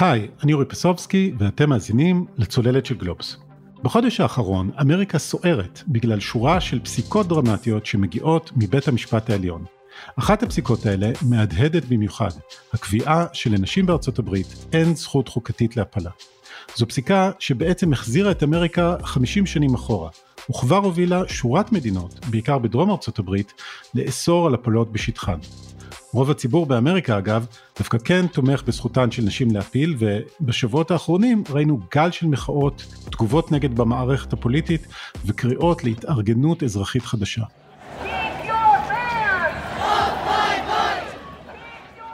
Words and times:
היי, 0.00 0.28
אני 0.42 0.52
אורי 0.52 0.64
פסובסקי 0.64 1.32
ואתם 1.38 1.70
מאזינים 1.70 2.26
לצוללת 2.36 2.86
של 2.86 2.94
גלובס. 2.94 3.36
בחודש 3.82 4.20
האחרון 4.20 4.70
אמריקה 4.80 5.18
סוערת 5.18 5.82
בגלל 5.88 6.20
שורה 6.20 6.60
של 6.60 6.80
פסיקות 6.80 7.28
דרמטיות 7.28 7.86
שמגיעות 7.86 8.50
מבית 8.56 8.88
המשפט 8.88 9.30
העליון. 9.30 9.64
אחת 10.18 10.42
הפסיקות 10.42 10.86
האלה 10.86 11.10
מהדהדת 11.22 11.84
במיוחד, 11.84 12.30
הקביעה 12.72 13.26
שלנשים 13.32 13.86
בארצות 13.86 14.18
הברית 14.18 14.66
אין 14.72 14.94
זכות 14.94 15.28
חוקתית 15.28 15.76
להפלה. 15.76 16.10
זו 16.76 16.86
פסיקה 16.86 17.30
שבעצם 17.38 17.92
החזירה 17.92 18.30
את 18.30 18.42
אמריקה 18.42 18.96
50 19.02 19.46
שנים 19.46 19.74
אחורה, 19.74 20.10
וכבר 20.50 20.76
הובילה 20.76 21.22
שורת 21.28 21.72
מדינות, 21.72 22.26
בעיקר 22.30 22.58
בדרום 22.58 22.90
ארצות 22.90 23.18
הברית, 23.18 23.52
לאסור 23.94 24.46
על 24.46 24.54
הפלות 24.54 24.92
בשטחן. 24.92 25.38
רוב 26.12 26.30
הציבור 26.30 26.66
באמריקה 26.66 27.18
אגב, 27.18 27.46
דווקא 27.78 27.98
כן 27.98 28.26
תומך 28.26 28.62
בזכותן 28.62 29.10
של 29.10 29.22
נשים 29.22 29.50
להפיל, 29.50 29.96
ובשבועות 29.98 30.90
האחרונים 30.90 31.44
ראינו 31.50 31.80
גל 31.94 32.10
של 32.10 32.26
מחאות, 32.26 32.84
תגובות 33.10 33.52
נגד 33.52 33.76
במערכת 33.76 34.32
הפוליטית 34.32 34.86
וקריאות 35.26 35.84
להתארגנות 35.84 36.62
אזרחית 36.62 37.02
חדשה. 37.02 37.42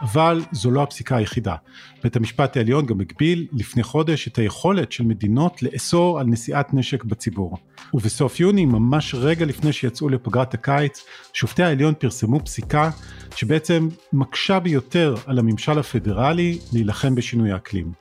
אבל 0.04 0.42
זו 0.52 0.70
לא 0.70 0.82
הפסיקה 0.82 1.16
היחידה. 1.16 1.54
בית 2.02 2.16
המשפט 2.16 2.56
העליון 2.56 2.86
גם 2.86 3.00
הגביל 3.00 3.46
לפני 3.52 3.82
חודש 3.82 4.28
את 4.28 4.38
היכולת 4.38 4.92
של 4.92 5.04
מדינות 5.04 5.62
לאסור 5.62 6.20
על 6.20 6.26
נשיאת 6.26 6.74
נשק 6.74 7.04
בציבור. 7.04 7.58
ובסוף 7.94 8.40
יוני, 8.40 8.66
ממש 8.66 9.14
רגע 9.14 9.46
לפני 9.46 9.72
שיצאו 9.72 10.08
לפגרת 10.08 10.54
הקיץ, 10.54 11.04
שופטי 11.32 11.62
העליון 11.62 11.94
פרסמו 11.98 12.40
פסיקה 12.40 12.90
שבעצם 13.36 13.88
מקשה 14.12 14.60
ביותר 14.60 15.14
על 15.26 15.38
הממשל 15.38 15.78
הפדרלי 15.78 16.58
להילחם 16.72 17.14
בשינוי 17.14 17.52
האקלים. 17.52 17.92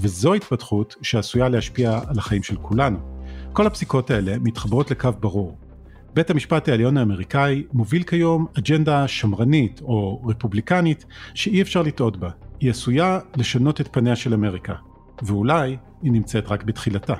וזו 0.00 0.34
התפתחות 0.34 0.94
שעשויה 1.02 1.48
להשפיע 1.48 2.00
על 2.06 2.18
החיים 2.18 2.42
של 2.42 2.56
כולנו. 2.56 2.98
כל 3.52 3.66
הפסיקות 3.66 4.10
האלה 4.10 4.38
מתחברות 4.38 4.90
לקו 4.90 5.10
ברור. 5.20 5.69
בית 6.14 6.30
המשפט 6.30 6.68
העליון 6.68 6.96
האמריקאי 6.96 7.64
מוביל 7.72 8.02
כיום 8.02 8.46
אג'נדה 8.58 9.08
שמרנית 9.08 9.80
או 9.82 10.22
רפובליקנית 10.24 11.04
שאי 11.34 11.62
אפשר 11.62 11.82
לטעות 11.82 12.16
בה. 12.16 12.30
היא 12.60 12.70
עשויה 12.70 13.18
לשנות 13.36 13.80
את 13.80 13.88
פניה 13.92 14.16
של 14.16 14.34
אמריקה, 14.34 14.74
ואולי 15.22 15.76
היא 16.02 16.12
נמצאת 16.12 16.48
רק 16.48 16.64
בתחילתה. 16.64 17.14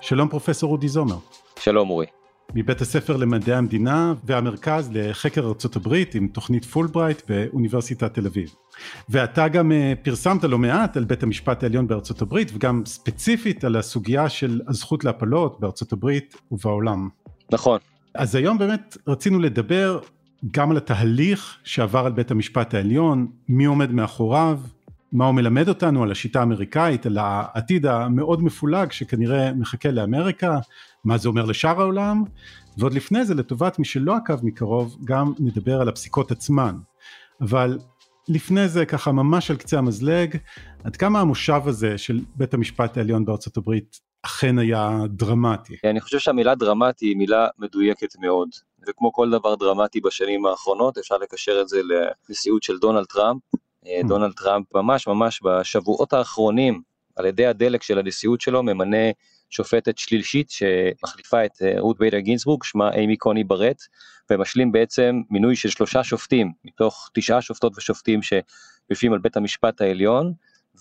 שלום 0.00 0.28
פרופסור 0.28 0.72
אודי 0.72 0.88
זומר. 0.88 1.16
שלום 1.58 1.90
אורי. 1.90 2.19
מבית 2.54 2.80
הספר 2.80 3.16
למדעי 3.16 3.54
המדינה 3.54 4.14
והמרכז 4.24 4.90
לחקר 4.92 5.46
ארצות 5.46 5.76
הברית 5.76 6.14
עם 6.14 6.28
תוכנית 6.28 6.64
פולברייט 6.64 7.22
באוניברסיטת 7.28 8.14
תל 8.14 8.26
אביב. 8.26 8.54
ואתה 9.08 9.48
גם 9.48 9.72
אה, 9.72 9.92
פרסמת 10.02 10.44
לא 10.44 10.58
מעט 10.58 10.96
על 10.96 11.04
בית 11.04 11.22
המשפט 11.22 11.62
העליון 11.62 11.86
בארצות 11.86 12.22
הברית 12.22 12.50
וגם 12.54 12.82
ספציפית 12.86 13.64
על 13.64 13.76
הסוגיה 13.76 14.28
של 14.28 14.60
הזכות 14.68 15.04
להפלות 15.04 15.60
בארצות 15.60 15.92
הברית 15.92 16.36
ובעולם. 16.52 17.08
נכון. 17.52 17.78
אז 18.14 18.34
היום 18.34 18.58
באמת 18.58 18.96
רצינו 19.06 19.38
לדבר 19.38 20.00
גם 20.52 20.70
על 20.70 20.76
התהליך 20.76 21.56
שעבר 21.64 22.06
על 22.06 22.12
בית 22.12 22.30
המשפט 22.30 22.74
העליון, 22.74 23.26
מי 23.48 23.64
עומד 23.64 23.92
מאחוריו, 23.92 24.60
מה 25.12 25.26
הוא 25.26 25.34
מלמד 25.34 25.68
אותנו 25.68 26.02
על 26.02 26.12
השיטה 26.12 26.40
האמריקאית, 26.40 27.06
על 27.06 27.18
העתיד 27.20 27.86
המאוד 27.86 28.42
מפולג 28.42 28.92
שכנראה 28.92 29.52
מחכה 29.52 29.90
לאמריקה, 29.90 30.58
מה 31.04 31.18
זה 31.18 31.28
אומר 31.28 31.44
לשאר 31.44 31.80
העולם, 31.80 32.24
ועוד 32.78 32.94
לפני 32.94 33.24
זה 33.24 33.34
לטובת 33.34 33.78
מי 33.78 33.84
שלא 33.84 34.16
עקב 34.16 34.46
מקרוב 34.46 34.96
גם 35.04 35.32
נדבר 35.38 35.80
על 35.80 35.88
הפסיקות 35.88 36.30
עצמן. 36.30 36.76
אבל 37.40 37.78
לפני 38.28 38.68
זה 38.68 38.86
ככה 38.86 39.12
ממש 39.12 39.50
על 39.50 39.56
קצה 39.56 39.78
המזלג, 39.78 40.36
עד 40.84 40.96
כמה 40.96 41.20
המושב 41.20 41.60
הזה 41.66 41.98
של 41.98 42.20
בית 42.34 42.54
המשפט 42.54 42.96
העליון 42.96 43.24
בארצות 43.24 43.56
הברית 43.56 44.00
אכן 44.22 44.58
היה 44.58 44.98
דרמטי. 45.08 45.76
אני 45.84 46.00
חושב 46.00 46.18
שהמילה 46.18 46.54
דרמטי 46.54 47.06
היא 47.06 47.16
מילה 47.16 47.46
מדויקת 47.58 48.16
מאוד, 48.18 48.48
וכמו 48.88 49.12
כל 49.12 49.30
דבר 49.30 49.54
דרמטי 49.54 50.00
בשנים 50.00 50.46
האחרונות 50.46 50.98
אפשר 50.98 51.18
לקשר 51.18 51.60
את 51.60 51.68
זה 51.68 51.80
לנשיאות 51.82 52.62
של 52.62 52.78
דונלד 52.78 53.04
טראמפ. 53.04 53.42
אה, 53.86 54.00
hmm. 54.00 54.08
דונלד 54.08 54.32
טראמפ 54.32 54.74
ממש 54.74 55.06
ממש 55.06 55.40
בשבועות 55.44 56.12
האחרונים 56.12 56.82
על 57.16 57.26
ידי 57.26 57.46
הדלק 57.46 57.82
של 57.82 57.98
הנשיאות 57.98 58.40
שלו 58.40 58.62
ממנה 58.62 59.10
שופטת 59.50 59.98
שלישית 59.98 60.50
שמחליפה 60.50 61.44
את 61.44 61.62
אה, 61.62 61.74
רות 61.78 61.98
ביידר 61.98 62.18
גינסבורג, 62.18 62.64
שמה 62.64 62.92
אימי 62.92 63.16
קוני 63.16 63.44
ברט, 63.44 63.82
ומשלים 64.30 64.72
בעצם 64.72 65.20
מינוי 65.30 65.56
של 65.56 65.68
שלושה 65.68 66.04
שופטים, 66.04 66.52
מתוך 66.64 67.10
תשעה 67.14 67.42
שופטות 67.42 67.72
ושופטים 67.76 68.20
שיושבים 68.22 69.12
על 69.12 69.18
בית 69.18 69.36
המשפט 69.36 69.80
העליון, 69.80 70.32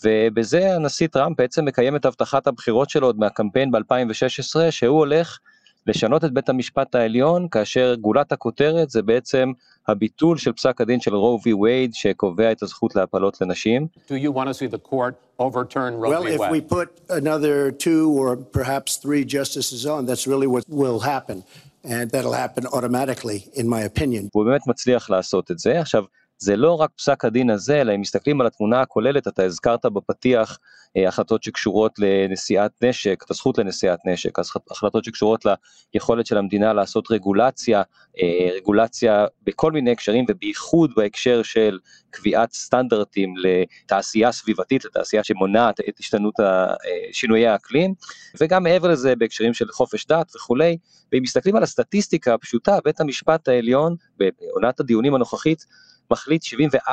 ובזה 0.04 0.76
הנשיא 0.76 1.08
טראמפ 1.08 1.38
בעצם 1.38 1.66
מקיים 1.66 1.96
את 1.96 2.06
הבטחת 2.06 2.48
הבחירות 2.48 2.90
שלו 2.90 3.08
עוד 3.08 3.20
מהקמפיין 3.20 3.72
ב-2016, 3.72 4.72
שהוא 4.72 4.98
הולך 4.98 5.40
לשנות 5.88 6.26
את 6.26 6.34
בית 6.34 6.50
המשפט 6.50 6.96
העליון, 6.96 7.48
כאשר 7.52 7.96
גולת 7.96 8.32
הכותרת 8.32 8.90
זה 8.90 9.02
בעצם 9.02 9.52
הביטול 9.88 10.38
של 10.38 10.54
פסק 10.54 10.82
הדין 10.82 11.02
של 11.02 11.16
רו 11.16 11.40
וי 11.46 11.54
וייד, 11.54 11.94
שקובע 11.94 12.52
את 12.52 12.64
הזכות 12.64 12.96
להפלות 12.96 13.42
לנשים. 13.42 13.88
Do 14.08 14.12
you 14.12 14.32
want 14.32 14.48
to 14.48 14.54
see 14.54 14.68
the 14.68 14.92
court 14.92 15.14
overturn 15.40 15.94
Roe 15.96 16.10
well, 16.10 16.24
v. 16.24 16.30
Wade? 16.30 16.40
Well, 16.40 16.48
if 16.48 16.52
we 16.52 16.62
put 16.62 16.90
another 17.10 17.72
two 17.72 18.04
or 18.20 18.36
perhaps 18.60 18.98
three 19.04 19.24
justices 19.38 19.86
on, 19.86 20.06
that's 20.06 20.26
really 20.28 20.48
what 20.56 20.64
will 20.82 21.00
happen. 21.14 21.44
And 21.96 22.06
that'll 22.14 22.40
happen 22.46 22.64
automatically, 22.76 23.40
in 23.54 23.68
my 23.68 23.82
opinion. 23.92 24.30
הוא 24.34 24.46
באמת 24.46 24.68
מצליח 24.68 25.10
לעשות 25.10 25.52
את 25.52 25.60
זה. 25.60 25.80
עכשיו, 25.80 26.04
זה 26.40 26.56
לא 26.56 26.74
רק 26.82 26.90
פסק 26.98 27.26
הדין 27.26 27.50
הזה, 27.50 27.82
אלא 27.82 27.96
אם 27.96 28.02
מסתכלים 28.02 28.42
על 28.42 28.48
התמונה 28.48 28.82
הכוללת, 28.82 29.28
אתה 29.28 29.44
הזכרת 29.44 29.86
בפתיח 29.86 30.60
אה, 30.98 31.08
החלטות 31.08 31.44
שקשורות 31.44 32.00
לנשיאת 32.00 32.72
נשק, 32.84 33.24
הזכות 33.30 33.58
לנשיאת 33.58 34.00
נשק, 34.06 34.40
החלטות 34.72 35.04
שקשורות 35.04 35.46
ליכולת 35.94 36.26
של 36.26 36.38
המדינה 36.38 36.74
לעשות 36.74 37.12
רגולציה, 37.12 37.82
אה, 38.22 38.50
רגולציה 38.56 39.26
בכל 39.44 39.72
מיני 39.72 39.92
הקשרים, 39.92 40.26
ובייחוד 40.30 40.92
בהקשר 40.96 41.44
של 41.44 41.80
קביעת 42.10 42.54
סטנדרטים 42.54 43.34
לתעשייה 43.38 44.32
סביבתית, 44.32 44.86
לתעשייה 44.86 45.24
שמונעת 45.24 45.80
את 45.90 46.00
השתנות 46.00 46.40
אה, 46.40 46.74
שינויי 47.12 47.48
האקלים, 47.48 47.94
וגם 48.42 48.64
מעבר 48.64 48.88
לזה 48.88 49.16
בהקשרים 49.16 49.54
של 49.54 49.68
חופש 49.72 50.08
דת 50.08 50.36
וכולי, 50.36 50.78
ואם 51.12 51.24
מסתכלים 51.24 51.56
על 51.56 51.64
הסטטיסטיקה 51.64 52.34
הפשוטה, 52.34 52.78
בית 52.84 53.02
המשפט 53.02 53.48
העליון, 53.48 53.96
בעונת 54.18 54.80
הדיונים 54.80 55.16
הנוכחית, 55.16 55.66
מחליט 56.12 56.44
74% 56.44 56.90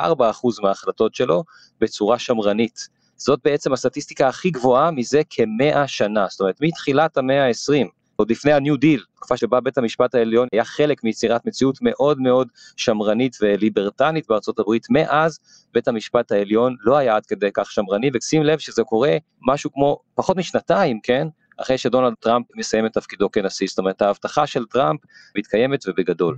מההחלטות 0.61 1.15
שלו 1.15 1.43
בצורה 1.81 2.19
שמרנית. 2.19 2.87
זאת 3.17 3.39
בעצם 3.43 3.73
הסטטיסטיקה 3.73 4.27
הכי 4.27 4.49
גבוהה 4.49 4.91
מזה 4.91 5.21
כמאה 5.29 5.87
שנה, 5.87 6.25
זאת 6.29 6.39
אומרת 6.39 6.55
מתחילת 6.61 7.17
המאה 7.17 7.47
ה-20, 7.47 7.87
עוד 8.15 8.31
לפני 8.31 8.51
ה-New 8.51 8.75
Deal, 8.75 9.03
תקופה 9.15 9.37
שבה 9.37 9.59
בית 9.59 9.77
המשפט 9.77 10.15
העליון 10.15 10.47
היה 10.51 10.65
חלק 10.65 11.03
מיצירת 11.03 11.45
מציאות 11.45 11.77
מאוד 11.81 12.19
מאוד 12.19 12.47
שמרנית 12.75 13.37
וליברטנית 13.41 14.25
בארצות 14.29 14.59
הברית, 14.59 14.87
מאז 14.89 15.39
בית 15.73 15.87
המשפט 15.87 16.31
העליון 16.31 16.75
לא 16.79 16.97
היה 16.97 17.15
עד 17.15 17.25
כדי 17.25 17.49
כך 17.53 17.71
שמרני, 17.71 18.09
ושים 18.13 18.43
לב 18.43 18.59
שזה 18.59 18.83
קורה 18.83 19.17
משהו 19.41 19.71
כמו 19.73 19.99
פחות 20.15 20.37
משנתיים, 20.37 20.99
כן? 21.03 21.27
אחרי 21.57 21.77
שדונלד 21.77 22.13
טראמפ 22.19 22.45
מסיים 22.55 22.85
את 22.85 22.93
תפקידו 22.93 23.31
כנשיא, 23.31 23.67
זאת 23.69 23.79
אומרת 23.79 24.01
ההבטחה 24.01 24.47
של 24.47 24.65
טראמפ 24.65 24.99
מתקיימת 25.37 25.83
ובגדול. 25.87 26.37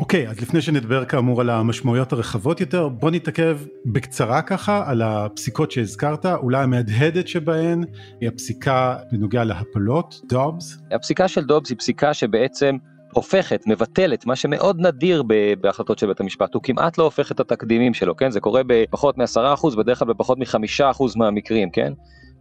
אוקיי, 0.00 0.26
okay, 0.26 0.30
אז 0.30 0.40
לפני 0.40 0.60
שנדבר 0.62 1.04
כאמור 1.04 1.40
על 1.40 1.50
המשמעויות 1.50 2.12
הרחבות 2.12 2.60
יותר, 2.60 2.88
בוא 2.88 3.10
נתעכב 3.10 3.58
בקצרה 3.86 4.42
ככה 4.42 4.90
על 4.90 5.02
הפסיקות 5.02 5.70
שהזכרת, 5.70 6.26
אולי 6.26 6.62
המהדהדת 6.62 7.28
שבהן 7.28 7.84
היא 8.20 8.28
הפסיקה 8.28 8.96
בנוגע 9.12 9.44
להפלות, 9.44 10.20
דובס. 10.28 10.78
הפסיקה 10.90 11.28
של 11.28 11.44
דובס 11.44 11.70
היא 11.70 11.78
פסיקה 11.78 12.14
שבעצם 12.14 12.76
הופכת, 13.12 13.62
מבטלת, 13.66 14.26
מה 14.26 14.36
שמאוד 14.36 14.80
נדיר 14.80 15.22
בהחלטות 15.60 15.98
של 15.98 16.06
בית 16.06 16.20
המשפט, 16.20 16.54
הוא 16.54 16.62
כמעט 16.62 16.98
לא 16.98 17.04
הופך 17.04 17.32
את 17.32 17.40
התקדימים 17.40 17.94
שלו, 17.94 18.16
כן? 18.16 18.30
זה 18.30 18.40
קורה 18.40 18.62
בפחות 18.66 19.18
מ-10%, 19.18 19.76
בדרך 19.76 19.98
כלל 19.98 20.08
בפחות 20.08 20.38
מ-5% 20.38 21.04
מהמקרים, 21.16 21.70
כן? 21.70 21.92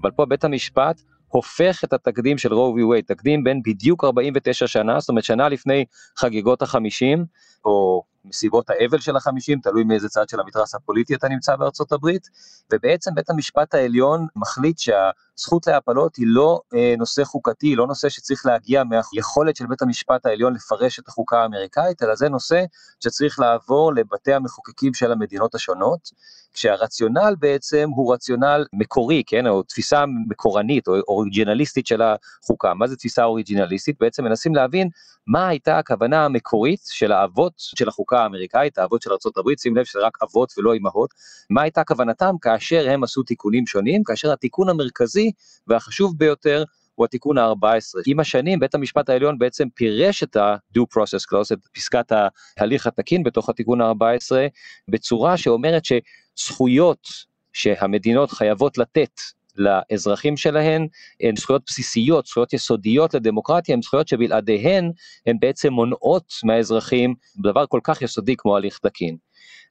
אבל 0.02 0.12
פה 0.12 0.26
בית 0.26 0.44
המשפט 0.44 1.02
הופך 1.30 1.84
את 1.84 1.94
התקדים 1.94 2.38
של 2.38 2.54
רו 2.54 2.74
וי 2.76 2.84
וייד, 2.84 3.06
תקדים 3.06 3.44
בין 3.44 3.62
בדיוק 3.66 4.04
49 4.04 4.68
שנה, 4.68 5.00
זאת 5.00 5.10
אומרת 5.10 5.24
שנה 5.24 5.50
לפני 5.50 5.86
חגיגות 6.18 6.62
החמישים, 6.62 7.26
או 7.66 8.04
מסיבות 8.26 8.70
האבל 8.70 9.00
של 9.00 9.16
החמישים, 9.16 9.60
תלוי 9.60 9.84
מאיזה 9.84 10.10
צד 10.10 10.30
של 10.30 10.40
המתרס 10.40 10.76
הפוליטי 10.76 11.16
אתה 11.16 11.28
נמצא 11.28 11.56
בארצות 11.56 11.92
הברית, 11.92 12.30
ובעצם 12.74 13.16
בית 13.16 13.30
המשפט 13.30 13.74
העליון 13.74 14.28
מחליט 14.36 14.80
שהזכות 14.80 15.68
להפלות 15.68 16.16
היא 16.16 16.26
לא 16.28 16.62
אה, 16.74 16.94
נושא 16.98 17.24
חוקתי, 17.24 17.68
היא 17.68 17.78
לא 17.78 17.88
נושא 17.88 18.10
שצריך 18.10 18.46
להגיע 18.46 18.84
מהיכולת 18.84 19.56
של 19.56 19.66
בית 19.68 19.82
המשפט 19.82 20.26
העליון 20.26 20.54
לפרש 20.54 21.00
את 21.00 21.08
החוקה 21.08 21.42
האמריקאית, 21.42 22.04
אלא 22.04 22.16
זה 22.16 22.30
נושא 22.30 22.64
שצריך 23.00 23.40
לעבור 23.40 23.94
לבתי 23.94 24.34
המחוקקים 24.34 24.94
של 24.94 25.12
המדינות 25.12 25.56
השונות, 25.56 26.12
כשהרציונל 26.54 27.36
בעצם 27.40 27.90
הוא 27.96 28.14
רציונל 28.14 28.66
מקורי, 28.74 29.24
כן, 29.28 29.48
או 29.48 29.64
תפיסה 29.64 30.04
מקורנית 30.28 30.88
או 30.88 30.94
אוריג'ינליסטית 31.08 31.88
של 31.88 32.02
החוקה. 32.02 32.74
מה 32.74 32.88
זה 32.88 32.96
תפיסה 32.96 33.24
אוריג'ינליסטית? 33.24 33.96
בעצם 34.00 34.24
מנסים 34.24 34.56
להבין 34.56 34.90
מה 35.28 35.48
הייתה 35.48 35.78
הכוונה 35.78 36.26
המקורית 36.26 36.82
של 36.86 37.12
האבות 37.12 37.54
של 37.58 37.88
החוקה 37.88 38.09
האמריקאית, 38.18 38.78
האבות 38.78 39.02
של 39.02 39.10
ארה"ב, 39.12 39.50
שים 39.58 39.78
לב 39.78 39.84
שזה 39.86 40.00
רק 40.00 40.18
אבות 40.24 40.54
ולא 40.58 40.76
אמהות, 40.76 41.14
מה 41.50 41.62
הייתה 41.62 41.84
כוונתם 41.84 42.36
כאשר 42.42 42.90
הם 42.90 43.04
עשו 43.04 43.24
תיקונים 43.24 43.68
שונים, 43.68 44.04
כאשר 44.04 44.32
התיקון 44.32 44.70
המרכזי 44.70 45.32
והחשוב 45.68 46.18
ביותר 46.18 46.64
הוא 46.96 47.06
התיקון 47.06 47.38
ה-14. 47.38 48.02
עם 48.06 48.20
השנים 48.20 48.60
בית 48.60 48.76
המשפט 48.76 49.10
העליון 49.10 49.38
בעצם 49.38 49.68
פירש 49.70 50.24
את 50.24 50.36
ה-due 50.36 50.82
process 50.82 51.34
clause, 51.34 51.54
את 51.54 51.60
פסקת 51.74 52.12
ההליך 52.58 52.88
התקין 52.88 53.24
בתוך 53.24 53.50
התיקון 53.50 53.82
ה-14, 53.82 54.36
בצורה 54.88 55.38
שאומרת 55.38 55.84
שזכויות 55.86 57.08
שהמדינות 57.54 58.32
חייבות 58.32 58.78
לתת 58.78 59.22
לאזרחים 59.60 60.38
שלהן 60.38 60.88
הן 61.22 61.36
זכויות 61.36 61.62
בסיסיות, 61.66 62.26
זכויות 62.26 62.54
יסודיות 62.54 63.14
לדמוקרטיה, 63.14 63.76
הן 63.76 63.82
זכויות 63.82 64.08
שבלעדיהן 64.08 64.92
הן 65.26 65.38
בעצם 65.40 65.74
מונעות 65.74 66.34
מהאזרחים 66.44 67.16
דבר 67.42 67.66
כל 67.66 67.80
כך 67.84 68.02
יסודי 68.02 68.36
כמו 68.38 68.58
הליך 68.58 68.78
תקין. 68.78 69.18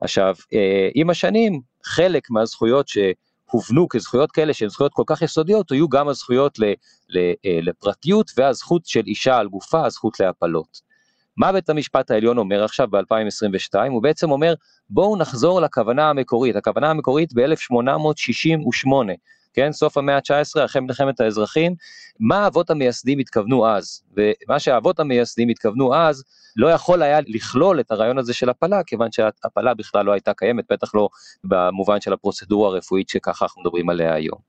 עכשיו, 0.00 0.34
אה, 0.54 0.88
עם 0.94 1.10
השנים, 1.10 1.60
חלק 1.84 2.30
מהזכויות 2.30 2.88
שהובנו 2.88 3.88
כזכויות 3.88 4.32
כאלה 4.32 4.54
שהן 4.54 4.68
זכויות 4.68 4.92
כל 4.94 5.04
כך 5.06 5.22
יסודיות, 5.22 5.72
היו 5.72 5.88
גם 5.88 6.08
הזכויות 6.08 6.58
אה, 6.62 6.72
לפרטיות 7.62 8.30
והזכות 8.36 8.86
של 8.86 9.02
אישה 9.06 9.36
על 9.36 9.48
גופה, 9.48 9.86
הזכות 9.86 10.20
להפלות. 10.20 10.88
מה 11.38 11.52
בית 11.52 11.70
המשפט 11.70 12.10
העליון 12.10 12.38
אומר 12.38 12.64
עכשיו 12.64 12.88
ב-2022? 12.90 13.90
הוא 13.90 14.02
בעצם 14.02 14.30
אומר, 14.30 14.54
בואו 14.90 15.16
נחזור 15.16 15.60
לכוונה 15.60 16.10
המקורית, 16.10 16.56
הכוונה 16.56 16.90
המקורית 16.90 17.32
ב-1868, 17.34 18.90
כן, 19.58 19.72
סוף 19.72 19.96
המאה 19.96 20.16
ה-19, 20.16 20.64
אחרי 20.64 20.82
מלחמת 20.82 21.20
האזרחים, 21.20 21.74
מה 22.20 22.38
האבות 22.44 22.70
המייסדים 22.70 23.18
התכוונו 23.18 23.66
אז, 23.66 24.02
ומה 24.16 24.58
שהאבות 24.58 25.00
המייסדים 25.00 25.48
התכוונו 25.48 25.94
אז, 25.94 26.24
לא 26.56 26.68
יכול 26.68 27.02
היה 27.02 27.18
לכלול 27.26 27.80
את 27.80 27.90
הרעיון 27.90 28.18
הזה 28.18 28.34
של 28.34 28.48
הפלה, 28.48 28.82
כיוון 28.82 29.12
שהפלה 29.12 29.74
בכלל 29.74 30.06
לא 30.06 30.12
הייתה 30.12 30.34
קיימת, 30.34 30.64
בטח 30.70 30.94
לא 30.94 31.08
במובן 31.44 32.00
של 32.00 32.12
הפרוצדורה 32.12 32.68
הרפואית 32.68 33.08
שככה 33.08 33.44
אנחנו 33.44 33.62
מדברים 33.62 33.90
עליה 33.90 34.14
היום. 34.14 34.47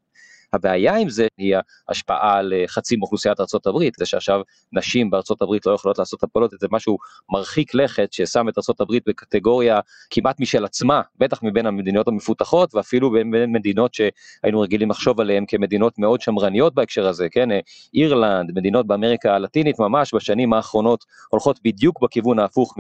הבעיה 0.54 0.96
עם 0.96 1.10
זה 1.10 1.28
היא 1.38 1.56
ההשפעה 1.88 2.38
על 2.38 2.54
אה, 2.54 2.63
חצי 2.68 2.96
מאוכלוסיית 2.96 3.40
ארה"ב, 3.40 3.90
זה 3.98 4.06
שעכשיו 4.06 4.42
נשים 4.74 5.10
בארה"ב 5.10 5.54
לא 5.66 5.72
יכולות 5.72 6.00
לעשות 6.00 6.24
הפלות, 6.24 6.51
זה 6.60 6.68
משהו 6.72 6.98
מרחיק 7.30 7.74
לכת 7.74 8.13
ששם 8.13 8.50
את 8.50 8.57
ארה"ב 8.57 8.98
בקטגוריה 9.07 9.80
כמעט 10.10 10.40
משל 10.40 10.66
עצמה, 10.66 11.01
בטח 11.18 11.44
מבין 11.44 11.66
המדינות 11.66 12.07
המפותחות 12.07 12.75
ואפילו 12.75 13.12
בין 13.12 13.51
מדינות 13.51 13.94
שהיינו 13.94 14.62
רגילים 14.62 14.90
לחשוב 14.90 15.22
עליהן 15.22 15.46
כמדינות 15.48 16.00
מאוד 16.00 16.22
שמרניות 16.22 16.74
בהקשר 16.74 17.07
הזה, 17.07 17.30
כן, 17.30 17.50
אירלנד, 17.94 18.51
מדינות 18.56 18.88
באמריקה 18.88 19.36
הלטינית 19.36 19.80
ממש 19.80 20.13
בשנים 20.13 20.54
האחרונות 20.54 21.06
הולכות 21.30 21.60
בדיוק 21.63 22.01
בכיוון 22.01 22.40
ההפוך 22.40 22.75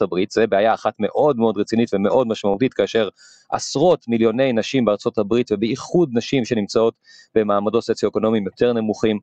הברית, 0.00 0.30
זה 0.30 0.46
בעיה 0.46 0.74
אחת 0.74 0.94
מאוד 0.98 1.36
מאוד 1.36 1.58
רצינית 1.58 1.94
ומאוד 1.94 2.26
משמעותית 2.26 2.74
כאשר 2.74 3.08
עשרות 3.50 4.08
מיליוני 4.08 4.52
נשים 4.52 4.84
בארצות 4.84 5.18
הברית 5.18 5.52
ובייחוד 5.52 6.10
נשים 6.12 6.44
שנמצאות 6.44 6.94
במעמדות 7.34 7.84
סוציו-אקונומיים 7.84 8.46
יותר 8.46 8.72
נמוכים, 8.72 9.18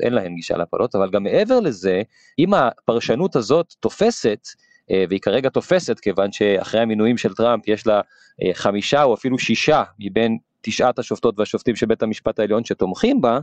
אין 0.00 0.12
להם 0.12 0.34
גישה 0.34 0.56
להפלות, 0.56 0.94
אבל 0.94 1.10
גם 1.10 1.22
מעבר 1.22 1.60
לזה, 1.60 2.02
אם 2.38 2.54
הפרשנות 2.54 3.36
הזאת 3.36 3.74
תופסת, 3.80 4.48
אה, 4.90 5.04
והיא 5.08 5.20
כרגע 5.20 5.48
תופסת 5.48 6.00
כיוון 6.00 6.32
שאחרי 6.32 6.80
המינויים 6.80 7.18
של 7.18 7.34
טראמפ 7.34 7.68
יש 7.68 7.86
לה 7.86 8.00
אה, 8.42 8.50
חמישה 8.54 9.02
או 9.02 9.14
אפילו 9.14 9.38
שישה 9.38 9.82
מבין 9.98 10.38
תשעת 10.62 10.98
השופטות 10.98 11.38
והשופטים 11.38 11.76
של 11.76 11.86
בית 11.86 12.02
המשפט 12.02 12.38
העליון 12.38 12.64
שתומכים 12.64 13.20
בה, 13.20 13.38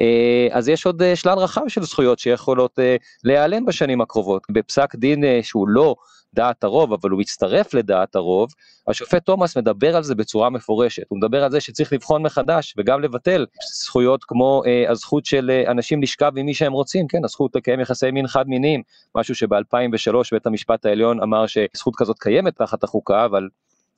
אה, 0.00 0.48
אז 0.50 0.68
יש 0.68 0.86
עוד 0.86 1.02
שלל 1.14 1.38
רחב 1.38 1.68
של 1.68 1.82
זכויות 1.82 2.18
שיכולות 2.18 2.78
להיעלם 3.24 3.64
בשנים 3.64 4.00
הקרובות. 4.00 4.42
בפסק 4.50 4.94
דין 4.94 5.24
שהוא 5.42 5.68
לא 5.68 5.94
דעת 6.34 6.64
הרוב, 6.64 6.92
אבל 6.92 7.10
הוא 7.10 7.20
מצטרף 7.20 7.74
לדעת 7.74 8.14
הרוב, 8.14 8.50
השופט 8.88 9.24
תומאס 9.24 9.56
מדבר 9.56 9.96
על 9.96 10.02
זה 10.02 10.14
בצורה 10.14 10.50
מפורשת, 10.50 11.02
הוא 11.08 11.18
מדבר 11.18 11.44
על 11.44 11.50
זה 11.50 11.60
שצריך 11.60 11.92
לבחון 11.92 12.22
מחדש 12.22 12.74
וגם 12.78 13.00
לבטל 13.00 13.46
זכויות 13.74 14.24
כמו 14.24 14.62
אה, 14.66 14.90
הזכות 14.90 15.26
של 15.26 15.50
אה, 15.50 15.70
אנשים 15.70 16.02
לשכב 16.02 16.32
עם 16.36 16.46
מי 16.46 16.54
שהם 16.54 16.72
רוצים, 16.72 17.06
כן, 17.06 17.24
הזכות 17.24 17.56
לקיים 17.56 17.80
יחסי 17.80 18.10
מין 18.10 18.26
חד 18.26 18.48
מיניים, 18.48 18.82
משהו 19.14 19.34
שב-2003 19.34 20.14
בית 20.32 20.46
המשפט 20.46 20.86
העליון 20.86 21.22
אמר 21.22 21.44
שזכות 21.46 21.96
כזאת 21.96 22.18
קיימת 22.18 22.56
תחת 22.56 22.84
החוקה, 22.84 23.24
אבל 23.24 23.48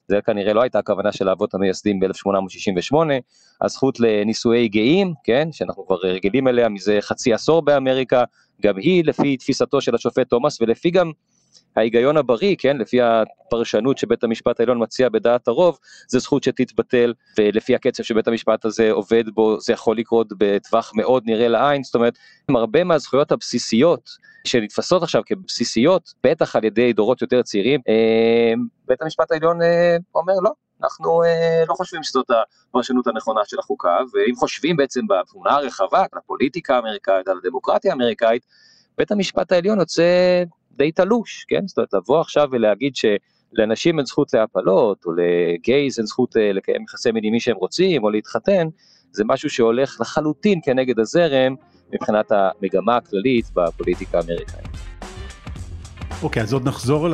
זה 0.08 0.20
כנראה 0.26 0.52
לא 0.52 0.62
הייתה 0.62 0.78
הכוונה 0.78 1.12
של 1.12 1.28
האבות 1.28 1.54
המייסדים 1.54 2.00
ב-1868, 2.00 2.96
הזכות 3.62 4.00
לנישואי 4.00 4.68
גאים, 4.68 5.12
כן, 5.24 5.48
שאנחנו 5.52 5.86
כבר 5.86 5.96
רגילים 6.02 6.48
אליה 6.48 6.68
מזה 6.68 6.98
חצי 7.00 7.32
עשור 7.32 7.62
באמריקה, 7.62 8.24
גם 8.62 8.76
היא 8.76 9.04
לפי 9.06 9.36
תפיסתו 9.36 9.80
של 9.80 9.94
השופט 9.94 10.28
תומאס 10.28 10.60
ולפי 10.60 10.90
גם 10.90 11.12
ההיגיון 11.76 12.16
הבריא, 12.16 12.56
כן, 12.58 12.76
לפי 12.76 12.98
הפרשנות 13.02 13.98
שבית 13.98 14.24
המשפט 14.24 14.60
העליון 14.60 14.82
מציע 14.82 15.08
בדעת 15.08 15.48
הרוב, 15.48 15.78
זה 16.08 16.18
זכות 16.18 16.42
שתתבטל, 16.42 17.14
ולפי 17.38 17.74
הקצב 17.74 18.02
שבית 18.02 18.28
המשפט 18.28 18.64
הזה 18.64 18.90
עובד 18.92 19.24
בו, 19.34 19.60
זה 19.60 19.72
יכול 19.72 19.98
לקרות 19.98 20.28
בטווח 20.38 20.92
מאוד 20.94 21.22
נראה 21.26 21.48
לעין, 21.48 21.82
זאת 21.82 21.94
אומרת, 21.94 22.18
הרבה 22.48 22.84
מהזכויות 22.84 23.32
הבסיסיות 23.32 24.10
שנתפסות 24.44 25.02
עכשיו 25.02 25.22
כבסיסיות, 25.26 26.12
בטח 26.24 26.56
על 26.56 26.64
ידי 26.64 26.92
דורות 26.92 27.22
יותר 27.22 27.42
צעירים, 27.42 27.80
אה, 27.88 28.52
בית 28.88 29.02
המשפט 29.02 29.32
העליון 29.32 29.62
אה, 29.62 29.96
אומר 30.14 30.34
לא, 30.42 30.50
אנחנו 30.82 31.22
אה, 31.22 31.64
לא 31.68 31.74
חושבים 31.74 32.02
שזאת 32.02 32.26
הפרשנות 32.70 33.06
הנכונה 33.06 33.40
של 33.44 33.58
החוקה, 33.58 33.98
ואם 34.12 34.34
חושבים 34.36 34.76
בעצם 34.76 35.00
בתמונה 35.06 35.50
הרחבה, 35.50 35.98
על 35.98 36.18
הפוליטיקה 36.18 36.76
האמריקאית, 36.76 37.28
על 37.28 37.38
הדמוקרטיה 37.38 37.92
האמריקאית, 37.92 38.46
בית 38.98 39.12
המשפט 39.12 39.52
העליון 39.52 39.78
יוצא 39.80 40.42
די 40.76 40.92
תלוש, 40.92 41.44
כן? 41.48 41.66
זאת 41.66 41.78
אומרת, 41.78 41.94
לבוא 41.94 42.20
עכשיו 42.20 42.48
ולהגיד 42.52 42.92
שלנשים 42.96 43.98
אין 43.98 44.06
זכות 44.06 44.34
להפלות, 44.34 45.04
או 45.06 45.10
לגייז 45.12 45.98
אין 45.98 46.06
זכות 46.06 46.36
אה, 46.36 46.52
לקיים 46.52 46.82
יחסי 46.82 47.12
מין 47.12 47.24
עם 47.24 47.32
מי 47.32 47.40
שהם 47.40 47.56
רוצים, 47.56 48.04
או 48.04 48.10
להתחתן, 48.10 48.68
זה 49.12 49.24
משהו 49.26 49.50
שהולך 49.50 49.96
לחלוטין 50.00 50.60
כנגד 50.64 50.98
הזרם 50.98 51.54
מבחינת 51.92 52.32
המגמה 52.32 52.96
הכללית 52.96 53.46
בפוליטיקה 53.54 54.18
האמריקאית. 54.18 54.84
אוקיי, 56.22 56.42
okay, 56.42 56.44
אז 56.44 56.52
עוד 56.52 56.68
נחזור 56.68 57.08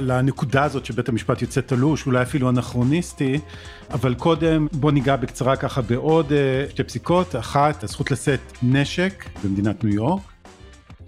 לנקודה 0.00 0.64
הזאת 0.64 0.84
שבית 0.84 1.08
המשפט 1.08 1.42
יוצא 1.42 1.60
תלוש, 1.60 2.06
אולי 2.06 2.22
אפילו 2.22 2.50
אנכרוניסטי, 2.50 3.38
אבל 3.90 4.14
קודם 4.14 4.66
בוא 4.72 4.92
ניגע 4.92 5.16
בקצרה 5.16 5.56
ככה 5.56 5.82
בעוד 5.82 6.32
אה, 6.32 6.66
שתי 6.70 6.84
פסיקות, 6.84 7.36
אחת, 7.36 7.84
הזכות 7.84 8.10
לשאת 8.10 8.40
נשק 8.62 9.24
במדינת 9.44 9.84
ניו 9.84 9.94
יורק, 9.94 10.22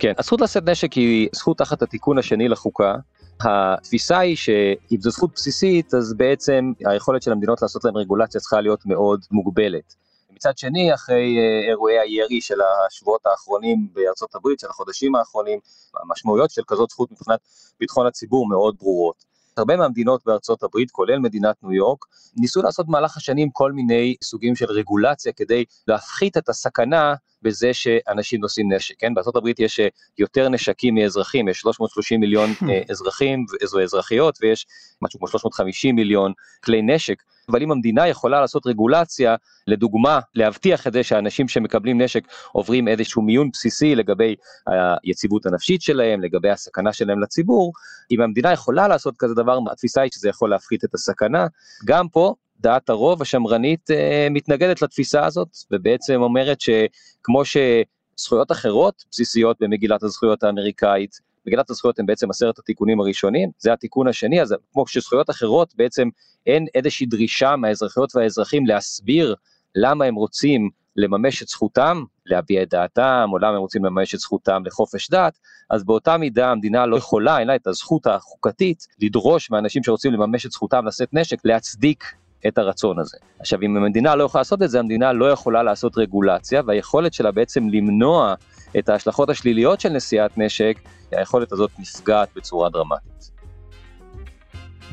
כן, 0.00 0.12
הזכות 0.18 0.40
לשאת 0.40 0.68
נשק 0.68 0.92
היא 0.92 1.28
זכות 1.32 1.58
תחת 1.58 1.82
התיקון 1.82 2.18
השני 2.18 2.48
לחוקה. 2.48 2.94
התפיסה 3.40 4.18
היא 4.18 4.36
שאם 4.36 4.96
זו 5.00 5.10
זכות 5.10 5.30
בסיסית, 5.34 5.94
אז 5.94 6.14
בעצם 6.14 6.72
היכולת 6.84 7.22
של 7.22 7.32
המדינות 7.32 7.62
לעשות 7.62 7.84
להם 7.84 7.96
רגולציה 7.96 8.40
צריכה 8.40 8.60
להיות 8.60 8.86
מאוד 8.86 9.20
מוגבלת. 9.30 9.94
מצד 10.30 10.58
שני, 10.58 10.94
אחרי 10.94 11.36
אה, 11.38 11.68
אירועי 11.68 11.98
הירי 11.98 12.40
של 12.40 12.58
השבועות 12.86 13.26
האחרונים 13.26 13.88
בארצות 13.92 14.34
הברית, 14.34 14.60
של 14.60 14.66
החודשים 14.70 15.14
האחרונים, 15.14 15.58
המשמעויות 16.02 16.50
של 16.50 16.62
כזאת 16.66 16.90
זכות 16.90 17.12
מבחינת 17.12 17.40
ביטחון 17.80 18.06
הציבור 18.06 18.48
מאוד 18.48 18.76
ברורות. 18.78 19.24
הרבה 19.56 19.76
מהמדינות 19.76 20.22
בארצות 20.26 20.62
הברית, 20.62 20.90
כולל 20.90 21.18
מדינת 21.18 21.56
ניו 21.62 21.72
יורק, 21.72 22.04
ניסו 22.36 22.62
לעשות 22.62 22.86
במהלך 22.86 23.16
השנים 23.16 23.50
כל 23.50 23.72
מיני 23.72 24.14
סוגים 24.24 24.56
של 24.56 24.66
רגולציה 24.66 25.32
כדי 25.32 25.64
להפחית 25.88 26.36
את 26.36 26.48
הסכנה 26.48 27.14
בזה 27.42 27.74
שאנשים 27.74 28.40
נושאים 28.40 28.72
נשק, 28.72 28.94
כן? 28.98 29.12
הברית 29.36 29.60
יש 29.60 29.80
אה, 29.80 29.88
יותר 30.18 30.48
נשקים 30.48 30.94
מאזרחים, 30.94 31.48
יש 31.48 31.60
330 31.60 32.20
מיליון 32.20 32.50
אה, 32.70 32.80
אזרחים 32.90 33.44
ואזרחיות 33.76 34.38
ויש 34.42 34.66
משהו 35.02 35.18
כמו 35.18 35.28
350 35.28 35.96
מיליון 35.96 36.32
כלי 36.64 36.82
נשק. 36.82 37.22
אבל 37.50 37.62
אם 37.62 37.72
המדינה 37.72 38.08
יכולה 38.08 38.40
לעשות 38.40 38.66
רגולציה, 38.66 39.36
לדוגמה, 39.66 40.20
להבטיח 40.34 40.86
את 40.86 40.92
זה 40.92 41.02
שאנשים 41.02 41.48
שמקבלים 41.48 42.02
נשק 42.02 42.28
עוברים 42.52 42.88
איזשהו 42.88 43.22
מיון 43.22 43.50
בסיסי 43.52 43.94
לגבי 43.94 44.34
היציבות 44.66 45.46
הנפשית 45.46 45.82
שלהם, 45.82 46.20
לגבי 46.20 46.50
הסכנה 46.50 46.92
שלהם 46.92 47.20
לציבור, 47.20 47.72
אם 48.10 48.20
המדינה 48.20 48.52
יכולה 48.52 48.88
לעשות 48.88 49.14
כזה 49.18 49.34
דבר, 49.34 49.58
התפיסה 49.72 50.02
היא 50.02 50.10
שזה 50.14 50.28
יכול 50.28 50.50
להפחית 50.50 50.84
את 50.84 50.94
הסכנה. 50.94 51.46
גם 51.84 52.08
פה, 52.08 52.34
דעת 52.60 52.90
הרוב 52.90 53.22
השמרנית 53.22 53.90
אה, 53.90 54.28
מתנגדת 54.30 54.82
לתפיסה 54.82 55.26
הזאת, 55.26 55.48
ובעצם 55.70 56.22
אומרת 56.22 56.60
שכמו 56.60 57.42
שזכויות 57.44 58.52
אחרות 58.52 59.04
בסיסיות 59.10 59.56
במגילת 59.60 60.02
הזכויות 60.02 60.42
האמריקאית, 60.42 61.30
מגילת 61.46 61.70
הזכויות 61.70 61.98
הם 61.98 62.06
בעצם 62.06 62.30
עשרת 62.30 62.58
התיקונים 62.58 63.00
הראשונים, 63.00 63.50
זה 63.58 63.72
התיקון 63.72 64.08
השני, 64.08 64.42
אז 64.42 64.54
כמו 64.72 64.86
שזכויות 64.86 65.30
אחרות 65.30 65.74
בעצם 65.76 66.08
אין 66.46 66.66
איזושהי 66.74 67.06
דרישה 67.06 67.56
מהאזרחיות 67.56 68.16
והאזרחים 68.16 68.66
להסביר 68.66 69.34
למה 69.74 70.04
הם 70.04 70.14
רוצים 70.14 70.70
לממש 70.96 71.42
את 71.42 71.48
זכותם, 71.48 72.02
להביע 72.26 72.62
את 72.62 72.68
דעתם, 72.68 73.28
או 73.32 73.38
למה 73.38 73.48
הם 73.48 73.60
רוצים 73.60 73.84
לממש 73.84 74.14
את 74.14 74.20
זכותם 74.20 74.62
לחופש 74.66 75.10
דת, 75.10 75.38
אז 75.70 75.84
באותה 75.84 76.16
מידה 76.16 76.50
המדינה 76.50 76.86
לא 76.86 76.96
יכולה, 76.96 77.38
אין 77.38 77.48
לה 77.48 77.56
את 77.56 77.66
הזכות 77.66 78.06
החוקתית, 78.06 78.86
לדרוש 79.00 79.50
מאנשים 79.50 79.82
שרוצים 79.82 80.12
לממש 80.12 80.46
את 80.46 80.50
זכותם 80.50 80.86
לשאת 80.86 81.08
נשק, 81.12 81.38
להצדיק 81.44 82.04
את 82.48 82.58
הרצון 82.58 82.98
הזה. 82.98 83.18
עכשיו, 83.40 83.62
אם 83.62 83.76
המדינה 83.76 84.14
לא 84.14 84.24
יכולה 84.24 84.40
לעשות 84.40 84.62
את 84.62 84.70
זה, 84.70 84.78
המדינה 84.78 85.12
לא 85.12 85.30
יכולה 85.30 85.62
לעשות 85.62 85.98
רגולציה, 85.98 86.62
והיכולת 86.66 87.14
שלה 87.14 87.32
בעצם 87.32 87.68
למנוע 87.68 88.34
את 88.78 88.88
ההשלכות 88.88 89.30
השליליות 89.30 89.80
של 89.80 89.88
נשיאת 89.88 90.38
נשק, 90.38 90.78
היכולת 91.12 91.52
הזאת 91.52 91.70
נפגעת 91.78 92.28
בצורה 92.36 92.70
דרמטית. 92.70 93.30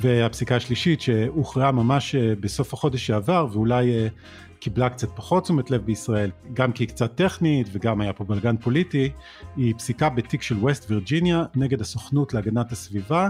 והפסיקה 0.02 0.56
השלישית 0.56 1.02
שהוכרעה 1.02 1.72
ממש 1.72 2.16
אה, 2.16 2.34
בסוף 2.40 2.74
החודש 2.74 3.08
שעבר 3.08 3.48
ואולי 3.52 3.92
אה, 3.92 4.08
קיבלה 4.60 4.90
קצת 4.90 5.08
פחות 5.16 5.44
תשומת 5.44 5.72
לב 5.72 5.82
בישראל, 5.86 6.32
גם 6.54 6.72
כי 6.72 6.84
היא 6.84 6.90
קצת 6.90 7.16
טכנית 7.16 7.68
וגם 7.72 8.02
היה 8.02 8.14
פה 8.14 8.24
בלגן 8.24 8.58
פוליטי, 8.58 9.12
היא 9.56 9.76
פסיקה 9.78 10.10
בתיק 10.10 10.42
של 10.42 10.58
ווסט 10.58 10.92
וירג'יניה 10.92 11.44
נגד 11.56 11.82
הסוכנות 11.82 12.34
להגנת 12.34 12.72
הסביבה, 12.72 13.30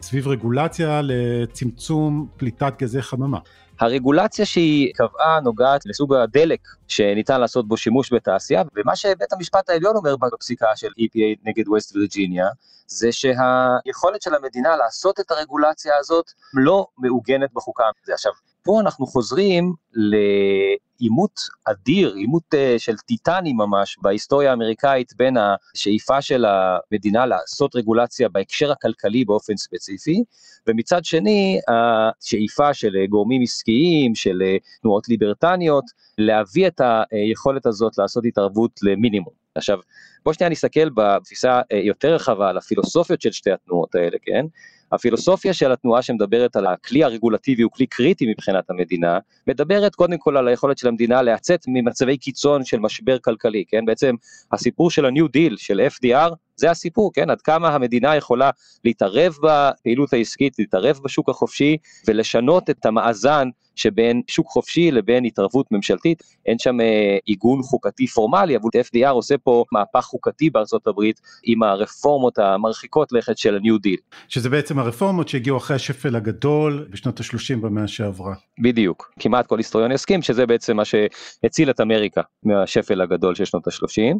סביב 0.00 0.28
רגולציה 0.28 1.00
לצמצום 1.02 2.28
פליטת 2.36 2.72
גזי 2.78 3.02
חממה. 3.02 3.38
הרגולציה 3.80 4.46
שהיא 4.46 4.92
קבעה 4.94 5.40
נוגעת 5.40 5.86
לסוג 5.86 6.14
הדלק 6.14 6.60
שניתן 6.88 7.40
לעשות 7.40 7.68
בו 7.68 7.76
שימוש 7.76 8.12
בתעשייה, 8.12 8.62
ומה 8.76 8.96
שבית 8.96 9.32
המשפט 9.32 9.70
העליון 9.70 9.96
אומר 9.96 10.16
בפסיקה 10.16 10.66
של 10.76 10.88
EPA 10.88 11.40
נגד 11.44 11.68
ווסט 11.68 11.96
וירג'יניה, 11.96 12.48
זה 12.86 13.12
שהיכולת 13.12 14.22
של 14.22 14.34
המדינה 14.34 14.76
לעשות 14.76 15.20
את 15.20 15.30
הרגולציה 15.30 15.92
הזאת 15.98 16.30
לא 16.54 16.86
מעוגנת 16.98 17.50
בחוקה. 17.54 17.84
עכשיו, 18.12 18.32
פה 18.62 18.80
אנחנו 18.80 19.06
חוזרים 19.06 19.74
לעימות 19.92 21.40
אדיר, 21.64 22.14
עימות 22.14 22.54
אה, 22.54 22.74
של 22.78 22.96
טיטני 22.96 23.52
ממש 23.52 23.96
בהיסטוריה 24.02 24.50
האמריקאית 24.50 25.12
בין 25.16 25.36
השאיפה 25.36 26.22
של 26.22 26.44
המדינה 26.44 27.26
לעשות 27.26 27.76
רגולציה 27.76 28.28
בהקשר 28.28 28.72
הכלכלי 28.72 29.24
באופן 29.24 29.56
ספציפי, 29.56 30.22
ומצד 30.66 31.04
שני 31.04 31.60
השאיפה 31.68 32.74
של 32.74 32.92
גורמים 33.08 33.42
עסקיים, 33.42 34.14
של 34.14 34.42
אה, 34.42 34.56
תנועות 34.82 35.08
ליברטניות, 35.08 35.84
להביא 36.18 36.66
את 36.66 36.80
היכולת 37.10 37.66
הזאת 37.66 37.98
לעשות 37.98 38.24
התערבות 38.24 38.70
למינימום. 38.82 39.38
עכשיו, 39.54 39.78
בוא 40.24 40.32
שנייה 40.32 40.50
נסתכל 40.50 40.90
בתפיסה 40.90 41.60
אה, 41.72 41.76
יותר 41.76 42.14
רחבה 42.14 42.48
על 42.48 42.58
הפילוסופיות 42.58 43.20
של 43.20 43.32
שתי 43.32 43.50
התנועות 43.50 43.94
האלה, 43.94 44.16
כן? 44.22 44.46
הפילוסופיה 44.92 45.52
של 45.52 45.72
התנועה 45.72 46.02
שמדברת 46.02 46.56
על 46.56 46.66
הכלי 46.66 47.04
הרגולטיבי 47.04 47.62
הוא 47.62 47.72
כלי 47.72 47.86
קריטי 47.86 48.30
מבחינת 48.30 48.70
המדינה, 48.70 49.18
מדברת 49.46 49.94
קודם 49.94 50.18
כל 50.18 50.36
על 50.36 50.48
היכולת 50.48 50.78
של 50.78 50.88
המדינה 50.88 51.22
לצאת 51.22 51.64
ממצבי 51.68 52.16
קיצון 52.16 52.64
של 52.64 52.78
משבר 52.78 53.18
כלכלי, 53.18 53.64
כן? 53.68 53.84
בעצם 53.84 54.14
הסיפור 54.52 54.90
של 54.90 55.04
ה-New 55.04 55.24
Deal, 55.36 55.54
של 55.56 55.80
FDR, 55.80 56.34
זה 56.58 56.70
הסיפור, 56.70 57.12
כן? 57.12 57.30
עד 57.30 57.40
כמה 57.40 57.68
המדינה 57.68 58.16
יכולה 58.16 58.50
להתערב 58.84 59.34
בפעילות 59.42 60.12
העסקית, 60.12 60.58
להתערב 60.58 61.00
בשוק 61.04 61.28
החופשי 61.28 61.76
ולשנות 62.06 62.70
את 62.70 62.86
המאזן 62.86 63.48
שבין 63.78 64.22
שוק 64.26 64.46
חופשי 64.46 64.90
לבין 64.90 65.24
התערבות 65.24 65.66
ממשלתית, 65.70 66.22
אין 66.46 66.58
שם 66.58 66.80
אה, 66.80 67.16
עיגון 67.24 67.62
חוקתי 67.62 68.06
פורמלי, 68.06 68.56
אבל 68.56 68.68
FDR 68.80 69.08
עושה 69.08 69.38
פה 69.38 69.64
מהפך 69.72 70.04
חוקתי 70.04 70.50
בארצות 70.50 70.86
הברית 70.86 71.20
עם 71.44 71.62
הרפורמות 71.62 72.38
המרחיקות 72.38 73.12
לכת 73.12 73.38
של 73.38 73.54
ה-New 73.54 73.86
Deal. 73.86 74.16
שזה 74.28 74.50
בעצם 74.50 74.78
הרפורמות 74.78 75.28
שהגיעו 75.28 75.56
אחרי 75.56 75.76
השפל 75.76 76.16
הגדול 76.16 76.88
בשנות 76.90 77.20
ה-30 77.20 77.56
במאה 77.60 77.88
שעברה. 77.88 78.34
בדיוק, 78.62 79.12
כמעט 79.18 79.46
כל 79.46 79.58
היסטוריון 79.58 79.92
יסכים 79.92 80.22
שזה 80.22 80.46
בעצם 80.46 80.76
מה 80.76 80.84
שהציל 80.84 81.70
את 81.70 81.80
אמריקה 81.80 82.22
מהשפל 82.42 83.00
הגדול 83.00 83.34
של 83.34 83.44
שנות 83.44 83.66
ה-30. 83.66 84.18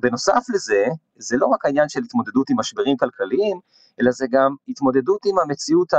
בנוסף 0.00 0.42
לזה, 0.54 0.84
זה 1.18 1.36
לא 1.36 1.46
רק 1.46 1.64
העניין 1.66 1.79
של 1.88 2.00
התמודדות 2.04 2.50
עם 2.50 2.60
משברים 2.60 2.96
כלכליים, 2.96 3.60
אלא 4.00 4.10
זה 4.10 4.26
גם 4.30 4.54
התמודדות 4.68 5.20
עם 5.26 5.38
המציאות 5.38 5.92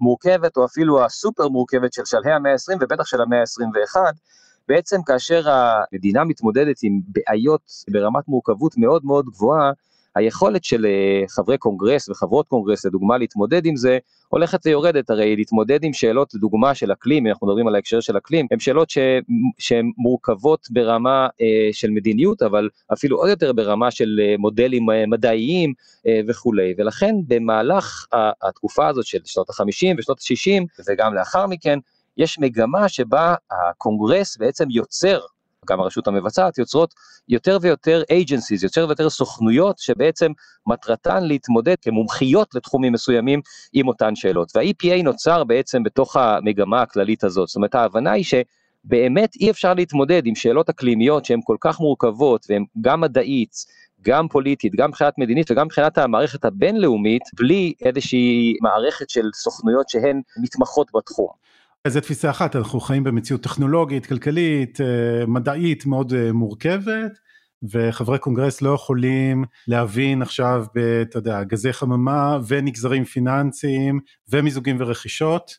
המורכבת 0.00 0.56
או 0.56 0.64
אפילו 0.64 1.04
הסופר 1.04 1.48
מורכבת 1.48 1.92
של 1.92 2.04
שלהי 2.04 2.32
המאה 2.32 2.52
ה-20 2.52 2.76
ובטח 2.80 3.04
של 3.04 3.20
המאה 3.20 3.40
ה-21, 3.40 3.96
בעצם 4.68 5.02
כאשר 5.02 5.50
המדינה 5.50 6.24
מתמודדת 6.24 6.76
עם 6.82 7.00
בעיות 7.06 7.62
ברמת 7.90 8.28
מורכבות 8.28 8.78
מאוד 8.78 9.04
מאוד 9.04 9.26
גבוהה, 9.26 9.72
היכולת 10.16 10.64
של 10.64 10.86
אה, 10.86 11.24
חברי 11.28 11.58
קונגרס 11.58 12.08
וחברות 12.08 12.48
קונגרס 12.48 12.84
לדוגמה 12.86 13.18
להתמודד 13.18 13.66
עם 13.66 13.76
זה 13.76 13.98
הולכת 14.28 14.66
ויורדת. 14.66 15.10
הרי 15.10 15.36
להתמודד 15.36 15.84
עם 15.84 15.92
שאלות 15.92 16.34
לדוגמה 16.34 16.74
של 16.74 16.92
אקלים 16.92 17.26
אנחנו 17.26 17.46
מדברים 17.46 17.68
על 17.68 17.74
ההקשר 17.74 18.00
של 18.00 18.16
אקלים 18.16 18.46
הן 18.50 18.58
שאלות 18.58 18.90
שהן 19.58 19.90
מורכבות 19.98 20.66
ברמה 20.70 21.28
אה, 21.40 21.68
של 21.72 21.90
מדיניות 21.90 22.42
אבל 22.42 22.68
אפילו 22.92 23.16
עוד 23.16 23.28
יותר 23.28 23.52
ברמה 23.52 23.90
של 23.90 24.20
אה, 24.22 24.34
מודלים 24.38 24.86
מדעיים 25.08 25.72
וכולי. 26.28 26.74
ולכן 26.78 27.14
במהלך 27.26 28.06
התקופה 28.42 28.88
הזאת 28.88 29.06
של 29.06 29.18
שנות 29.24 29.50
ה-50 29.50 29.98
ושנות 29.98 30.18
ה-60 30.18 30.64
וגם 30.88 31.14
לאחר 31.14 31.46
מכן 31.46 31.78
יש 32.16 32.38
מגמה 32.38 32.88
שבה 32.88 33.34
הקונגרס 33.50 34.36
בעצם 34.36 34.70
יוצר 34.70 35.20
גם 35.70 35.80
הרשות 35.80 36.08
המבצעת, 36.08 36.58
יוצרות 36.58 36.94
יותר 37.28 37.58
ויותר 37.60 38.02
agencies, 38.12 38.62
יותר 38.62 38.86
ויותר 38.88 39.10
סוכנויות 39.10 39.78
שבעצם 39.78 40.32
מטרתן 40.66 41.24
להתמודד 41.24 41.74
כמומחיות 41.82 42.54
לתחומים 42.54 42.92
מסוימים 42.92 43.40
עם 43.72 43.88
אותן 43.88 44.16
שאלות. 44.16 44.52
וה-EPA 44.54 45.02
נוצר 45.04 45.44
בעצם 45.44 45.82
בתוך 45.82 46.16
המגמה 46.16 46.82
הכללית 46.82 47.24
הזאת, 47.24 47.48
זאת 47.48 47.56
אומרת 47.56 47.74
ההבנה 47.74 48.12
היא 48.12 48.24
ש... 48.24 48.34
באמת 48.84 49.34
אי 49.40 49.50
אפשר 49.50 49.74
להתמודד 49.74 50.22
עם 50.24 50.34
שאלות 50.34 50.68
אקלימיות 50.68 51.24
שהן 51.24 51.40
כל 51.44 51.56
כך 51.60 51.80
מורכבות 51.80 52.46
והן 52.48 52.64
גם 52.80 53.00
מדעית, 53.00 53.54
גם 54.02 54.28
פוליטית, 54.28 54.74
גם 54.74 54.88
מבחינת 54.88 55.18
מדינית 55.18 55.50
וגם 55.50 55.66
מבחינת 55.66 55.98
המערכת 55.98 56.44
הבינלאומית, 56.44 57.22
בלי 57.34 57.72
איזושהי 57.84 58.54
מערכת 58.60 59.10
של 59.10 59.24
סוכנויות 59.34 59.88
שהן 59.88 60.20
מתמחות 60.42 60.90
בתחום. 60.94 61.39
זו 61.88 62.00
תפיסה 62.00 62.30
אחת, 62.30 62.56
אנחנו 62.56 62.80
חיים 62.80 63.04
במציאות 63.04 63.42
טכנולוגית, 63.42 64.06
כלכלית, 64.06 64.80
אה, 64.80 65.26
מדעית 65.26 65.86
מאוד 65.86 66.12
אה, 66.12 66.32
מורכבת, 66.32 67.12
וחברי 67.70 68.18
קונגרס 68.18 68.62
לא 68.62 68.74
יכולים 68.74 69.44
להבין 69.68 70.22
עכשיו, 70.22 70.64
אתה 71.02 71.18
יודע, 71.18 71.42
גזי 71.42 71.72
חממה 71.72 72.38
ונגזרים 72.48 73.04
פיננסיים 73.04 74.00
ומיזוגים 74.28 74.76
ורכישות, 74.80 75.56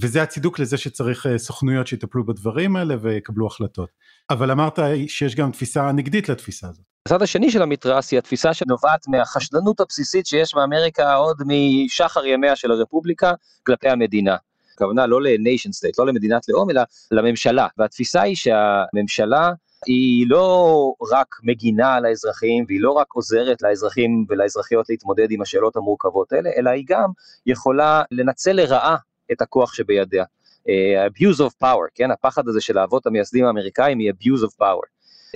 וזה 0.00 0.22
הצידוק 0.22 0.58
לזה 0.58 0.76
שצריך 0.76 1.26
אה, 1.26 1.38
סוכנויות 1.38 1.86
שיטפלו 1.86 2.26
בדברים 2.26 2.76
האלה 2.76 2.94
ויקבלו 3.00 3.46
החלטות. 3.46 3.88
אבל 4.30 4.50
אמרת 4.50 4.78
שיש 5.06 5.34
גם 5.34 5.50
תפיסה 5.50 5.92
נגדית 5.92 6.28
לתפיסה 6.28 6.68
הזאת. 6.68 6.84
הצד 7.06 7.22
השני 7.22 7.50
של 7.50 7.62
המתרס 7.62 8.10
היא 8.10 8.18
התפיסה 8.18 8.54
שנובעת 8.54 9.08
מהחשדנות 9.08 9.80
הבסיסית 9.80 10.26
שיש 10.26 10.54
באמריקה 10.54 11.14
עוד 11.14 11.36
משחר 11.46 12.26
ימיה 12.26 12.56
של 12.56 12.70
הרפובליקה 12.70 13.32
כלפי 13.66 13.88
המדינה. 13.88 14.36
הכוונה 14.82 15.06
לא 15.06 15.22
ל-nation 15.22 15.70
state, 15.70 15.94
לא 15.98 16.06
למדינת 16.06 16.48
לאום, 16.48 16.70
אלא 16.70 16.82
לממשלה. 17.10 17.66
והתפיסה 17.78 18.22
היא 18.22 18.36
שהממשלה 18.36 19.50
היא 19.86 20.26
לא 20.28 20.94
רק 21.12 21.36
מגינה 21.42 21.94
על 21.94 22.04
האזרחים 22.04 22.64
והיא 22.68 22.80
לא 22.80 22.90
רק 22.90 23.06
עוזרת 23.12 23.62
לאזרחים 23.62 24.26
ולאזרחיות 24.28 24.88
להתמודד 24.88 25.30
עם 25.30 25.42
השאלות 25.42 25.76
המורכבות 25.76 26.32
האלה, 26.32 26.50
אלא 26.56 26.70
היא 26.70 26.84
גם 26.88 27.10
יכולה 27.46 28.02
לנצל 28.10 28.52
לרעה 28.52 28.96
את 29.32 29.42
הכוח 29.42 29.74
שבידיה. 29.74 30.24
Uh, 30.62 31.10
abuse 31.10 31.38
of 31.38 31.64
power, 31.64 31.88
כן, 31.94 32.10
הפחד 32.10 32.48
הזה 32.48 32.60
של 32.60 32.78
האבות 32.78 33.06
המייסדים 33.06 33.44
האמריקאים 33.44 33.98
היא 33.98 34.12
abuse 34.12 34.44
of 34.46 34.52
power. 34.60 34.86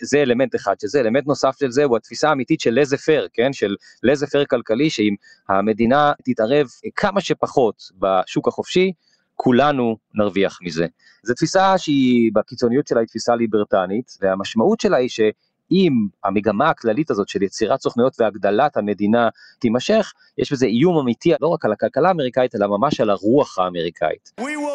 זה 0.02 0.22
אלמנט 0.22 0.54
אחד 0.54 0.74
שזה, 0.80 1.00
אלמנט 1.00 1.26
נוסף 1.26 1.56
של 1.58 1.70
זה 1.70 1.84
הוא 1.84 1.96
התפיסה 1.96 2.28
האמיתית 2.28 2.60
של 2.60 2.80
לזה 2.80 2.96
פר, 2.96 3.26
כן, 3.32 3.52
של 3.52 3.74
לזה 4.02 4.26
פר 4.26 4.44
כלכלי, 4.44 4.90
שאם 4.90 5.14
המדינה 5.48 6.12
תתערב 6.24 6.66
כמה 6.96 7.20
שפחות 7.20 7.82
בשוק 7.98 8.48
החופשי, 8.48 8.92
כולנו 9.36 9.96
נרוויח 10.14 10.58
מזה. 10.62 10.86
זו 11.22 11.34
תפיסה 11.34 11.78
שהיא 11.78 12.30
בקיצוניות 12.34 12.86
שלה 12.86 13.00
היא 13.00 13.08
תפיסה 13.08 13.34
ליברטנית, 13.34 14.16
והמשמעות 14.20 14.80
שלה 14.80 14.96
היא 14.96 15.08
שאם 15.08 15.92
המגמה 16.24 16.70
הכללית 16.70 17.10
הזאת 17.10 17.28
של 17.28 17.42
יצירת 17.42 17.80
סוכנויות 17.80 18.20
והגדלת 18.20 18.76
המדינה 18.76 19.28
תימשך, 19.58 20.12
יש 20.38 20.52
בזה 20.52 20.66
איום 20.66 20.98
אמיתי 20.98 21.32
לא 21.40 21.48
רק 21.48 21.64
על 21.64 21.72
הכלכלה 21.72 22.08
האמריקאית, 22.08 22.54
אלא 22.54 22.66
ממש 22.66 23.00
על 23.00 23.10
הרוח 23.10 23.58
האמריקאית. 23.58 24.32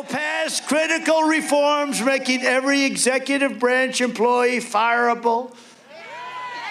Pass 0.09 0.59
critical 0.59 1.21
reforms 1.39 2.01
making 2.01 2.41
every 2.57 2.83
executive 2.91 3.53
branch 3.59 4.01
employee 4.01 4.59
fireable. 4.59 5.41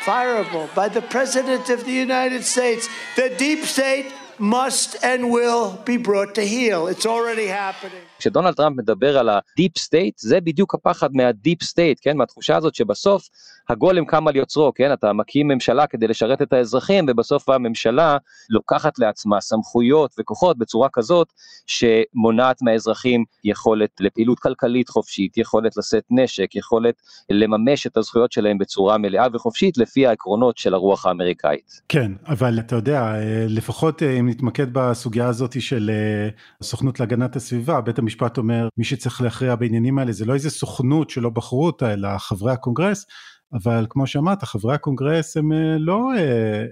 fireable 0.05 0.67
by 0.75 0.89
the 0.89 1.03
President 1.15 1.65
of 1.71 1.85
the 1.85 1.93
United 1.93 2.43
States. 2.45 2.89
The 3.17 3.29
deep 3.45 3.65
state 3.65 4.07
must 4.41 4.97
and 5.03 5.31
will 5.31 5.77
be 5.85 5.97
brought 5.97 6.35
to 6.37 6.45
heel. 6.45 6.87
It's 6.87 7.07
already 7.07 7.47
happening. 7.47 8.03
כשדונלד 8.21 8.55
טראמפ 8.55 8.79
מדבר 8.79 9.19
על 9.19 9.29
ה 9.29 9.39
deep 9.39 9.79
state, 9.79 10.19
זה 10.19 10.41
בדיוק 10.41 10.75
הפחד 10.75 11.09
מה 11.13 11.29
deep 11.29 11.63
state, 11.63 11.99
כן? 12.03 12.17
מהתחושה 12.17 12.57
הזאת 12.57 12.75
שבסוף 12.75 13.29
הגולם 13.69 14.05
קם 14.05 14.29
על 14.29 14.37
יוצרו, 14.37 14.73
כן? 14.75 14.93
אתה 14.93 15.13
מקים 15.13 15.49
ממשלה 15.49 15.87
כדי 15.87 16.09
לשרת 16.09 16.43
את 16.43 16.53
האזרחים, 16.53 17.07
ובסוף 17.09 17.49
הממשלה 17.49 18.17
לוקחת 18.51 18.99
לעצמה 18.99 19.41
סמכויות 19.41 20.15
וכוחות 20.21 20.59
בצורה 20.59 20.89
כזאת 20.93 21.33
שמונעת 21.67 22.63
מהאזרחים 22.63 23.25
יכולת 23.45 23.91
לפעילות 24.01 24.39
כלכלית 24.39 24.89
חופשית, 24.89 25.39
יכולת 25.39 25.77
לשאת 25.77 26.05
נשק, 26.11 26.55
יכולת 26.55 26.95
לממש 27.31 27.87
את 27.87 27.97
הזכויות 27.97 28.33
שלהם 28.33 28.59
בצורה 28.59 28.99
מלאה 28.99 29.27
וחופשית 29.33 29.79
לפי 29.79 30.07
העקרונות 30.07 30.59
של 30.59 30.75
הרוח 30.75 31.07
האמריקאית. 31.07 31.81
כן, 31.89 32.13
אבל 32.27 32.59
אתה 32.59 32.77
יודע, 32.77 33.13
לפחות 33.49 34.03
אם 34.03 34.29
נתמקד 34.29 34.67
בסוגיה 34.73 35.27
הזאת 35.27 35.63
של 35.63 35.91
הסוכנות 36.61 37.01
להגנת 37.01 37.37
הסביבה, 37.37 37.81
בית 37.81 37.99
המשפט 37.99 38.10
אומר 38.39 38.69
מי 38.79 38.85
שצריך 38.85 39.23
להכריע 39.23 39.55
בעניינים 39.55 39.99
האלה 39.99 40.13
זה 40.13 40.25
לא 40.25 40.35
איזה 40.35 40.51
סוכנות 40.51 41.11
שלא 41.11 41.31
בחרו 41.31 41.67
אותה 41.67 41.93
אלא 41.93 42.19
חברי 42.19 42.53
הקונגרס 42.53 43.07
אבל 43.53 43.87
כמו 43.89 44.07
שאמרת, 44.07 44.43
חברי 44.43 44.75
הקונגרס 44.75 45.37
הם 45.37 45.53
לא 45.79 46.01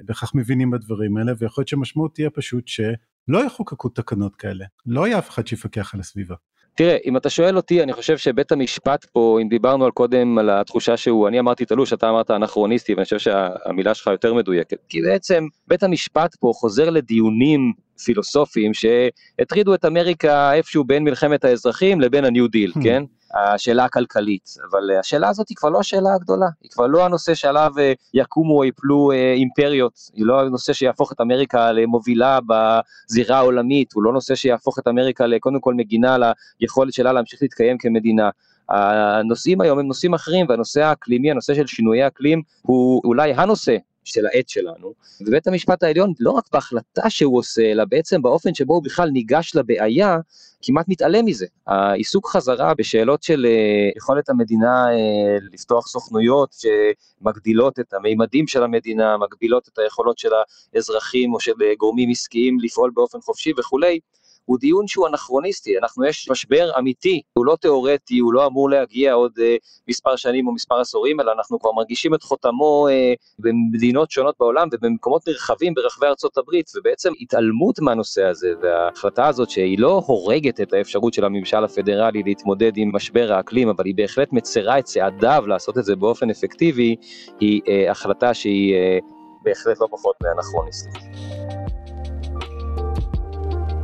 בהכרח 0.04 0.32
מבינים 0.34 0.70
בדברים 0.70 1.16
האלה, 1.16 1.32
ויכול 1.38 1.62
להיות 1.62 1.68
שהמשמעות 1.68 2.14
תהיה 2.14 2.30
פשוט 2.30 2.68
שלא 2.68 3.44
יחוקקו 3.46 3.88
תקנות 3.88 4.36
כאלה, 4.36 4.64
לא 4.86 5.06
יהיה 5.06 5.18
אף 5.18 5.30
אחד 5.30 5.46
שיפקח 5.46 5.94
על 5.94 6.00
הסביבה. 6.00 6.34
תראה, 6.74 6.96
אם 7.04 7.16
אתה 7.16 7.30
שואל 7.30 7.56
אותי, 7.56 7.82
אני 7.82 7.92
חושב 7.92 8.16
שבית 8.16 8.52
המשפט 8.52 9.04
פה, 9.04 9.38
אם 9.42 9.48
דיברנו 9.48 9.84
על 9.84 9.90
קודם 9.90 10.38
על 10.38 10.50
התחושה 10.50 10.96
שהוא, 10.96 11.28
אני 11.28 11.40
אמרתי 11.40 11.64
תלוש, 11.64 11.92
אתה 11.92 12.10
אמרת 12.10 12.30
אנכרוניסטי, 12.30 12.94
ואני 12.94 13.04
חושב 13.04 13.18
שהמילה 13.18 13.94
שלך 13.94 14.06
יותר 14.06 14.34
מדויקת. 14.34 14.76
כי 14.88 15.02
בעצם 15.02 15.46
בית 15.68 15.82
המשפט 15.82 16.36
פה 16.40 16.50
חוזר 16.54 16.90
לדיונים 16.90 17.72
פילוסופיים 18.04 18.72
שהטרידו 18.74 19.74
את 19.74 19.84
אמריקה 19.84 20.52
איפשהו 20.52 20.84
בין 20.84 21.04
מלחמת 21.04 21.44
האזרחים 21.44 22.00
לבין 22.00 22.24
הניו 22.24 22.48
דיל, 22.48 22.72
hmm. 22.76 22.82
כן? 22.84 23.02
השאלה 23.34 23.84
הכלכלית, 23.84 24.54
אבל 24.70 24.90
השאלה 25.00 25.28
הזאת 25.28 25.48
היא 25.48 25.56
כבר 25.56 25.68
לא 25.68 25.78
השאלה 25.78 26.14
הגדולה, 26.14 26.46
היא 26.62 26.70
כבר 26.70 26.86
לא 26.86 27.04
הנושא 27.04 27.34
שעליו 27.34 27.72
אה, 27.78 27.92
יקומו 28.14 28.58
או 28.58 28.64
יפלו 28.64 29.12
אה, 29.12 29.32
אימפריות, 29.32 29.92
היא 30.14 30.26
לא 30.26 30.40
הנושא 30.40 30.72
שיהפוך 30.72 31.12
את 31.12 31.20
אמריקה 31.20 31.72
למובילה 31.72 32.38
בזירה 32.46 33.36
העולמית, 33.36 33.92
הוא 33.92 34.02
לא 34.02 34.12
נושא 34.12 34.34
שיהפוך 34.34 34.78
את 34.78 34.88
אמריקה 34.88 35.26
לקודם 35.26 35.60
כל 35.60 35.74
מגינה 35.74 36.14
על 36.14 36.24
היכולת 36.60 36.92
שלה 36.92 37.12
להמשיך 37.12 37.42
להתקיים 37.42 37.78
כמדינה. 37.78 38.30
הנושאים 38.68 39.60
היום 39.60 39.78
הם 39.78 39.86
נושאים 39.86 40.14
אחרים 40.14 40.46
והנושא 40.48 40.82
האקלימי, 40.82 41.30
הנושא 41.30 41.54
של 41.54 41.66
שינויי 41.66 42.06
אקלים 42.06 42.42
הוא 42.62 43.02
אולי 43.04 43.32
הנושא 43.32 43.76
של 44.08 44.26
העת 44.26 44.48
שלנו, 44.48 44.94
ובית 45.20 45.46
המשפט 45.46 45.82
העליון 45.82 46.12
לא 46.20 46.30
רק 46.30 46.44
בהחלטה 46.52 47.10
שהוא 47.10 47.38
עושה, 47.38 47.72
אלא 47.72 47.84
בעצם 47.84 48.22
באופן 48.22 48.54
שבו 48.54 48.74
הוא 48.74 48.84
בכלל 48.84 49.08
ניגש 49.10 49.52
לבעיה, 49.54 50.18
כמעט 50.62 50.88
מתעלם 50.88 51.24
מזה. 51.24 51.46
העיסוק 51.66 52.28
חזרה 52.28 52.74
בשאלות 52.74 53.22
של 53.22 53.46
אה, 53.46 53.90
יכולת 53.96 54.28
המדינה 54.28 54.86
אה, 54.90 55.36
לפתוח 55.52 55.86
סוכנויות 55.86 56.54
שמגדילות 56.58 57.80
את 57.80 57.94
המימדים 57.94 58.46
של 58.46 58.62
המדינה, 58.62 59.16
מגבילות 59.16 59.68
את 59.68 59.78
היכולות 59.78 60.18
של 60.18 60.28
האזרחים 60.74 61.34
או 61.34 61.40
של 61.40 61.52
אה, 61.62 61.74
גורמים 61.78 62.10
עסקיים 62.10 62.60
לפעול 62.60 62.90
באופן 62.94 63.20
חופשי 63.20 63.52
וכולי, 63.58 64.00
הוא 64.48 64.58
דיון 64.58 64.86
שהוא 64.86 65.08
אנכרוניסטי, 65.08 65.78
אנחנו, 65.78 66.04
יש 66.04 66.28
משבר 66.30 66.70
אמיתי, 66.78 67.22
הוא 67.32 67.46
לא 67.46 67.56
תיאורטי, 67.60 68.18
הוא 68.18 68.32
לא 68.32 68.46
אמור 68.46 68.70
להגיע 68.70 69.12
עוד 69.12 69.32
אה, 69.40 69.56
מספר 69.88 70.16
שנים 70.16 70.46
או 70.46 70.52
מספר 70.52 70.80
עשורים, 70.80 71.20
אלא 71.20 71.32
אנחנו 71.32 71.60
כבר 71.60 71.72
מרגישים 71.72 72.14
את 72.14 72.22
חותמו 72.22 72.88
אה, 72.90 73.12
במדינות 73.38 74.10
שונות 74.10 74.34
בעולם 74.40 74.68
ובמקומות 74.72 75.28
נרחבים 75.28 75.74
ברחבי 75.74 76.06
ארצות 76.06 76.38
הברית, 76.38 76.70
ובעצם 76.76 77.12
התעלמות 77.20 77.80
מהנושא 77.80 78.24
הזה, 78.24 78.48
וההחלטה 78.62 79.26
הזאת 79.26 79.50
שהיא 79.50 79.78
לא 79.78 80.02
הורגת 80.06 80.60
את 80.60 80.72
האפשרות 80.72 81.14
של 81.14 81.24
הממשל 81.24 81.64
הפדרלי 81.64 82.22
להתמודד 82.22 82.72
עם 82.76 82.90
משבר 82.94 83.32
האקלים, 83.32 83.68
אבל 83.68 83.84
היא 83.84 83.94
בהחלט 83.94 84.32
מצרה 84.32 84.78
את 84.78 84.84
צעדיו 84.84 85.44
לעשות 85.46 85.78
את 85.78 85.84
זה 85.84 85.96
באופן 85.96 86.30
אפקטיבי, 86.30 86.96
היא 87.40 87.60
אה, 87.68 87.90
החלטה 87.90 88.34
שהיא 88.34 88.74
אה, 88.74 88.98
בהחלט 89.42 89.80
לא 89.80 89.88
פחות 89.90 90.16
מאנכרוניסטית. 90.22 91.07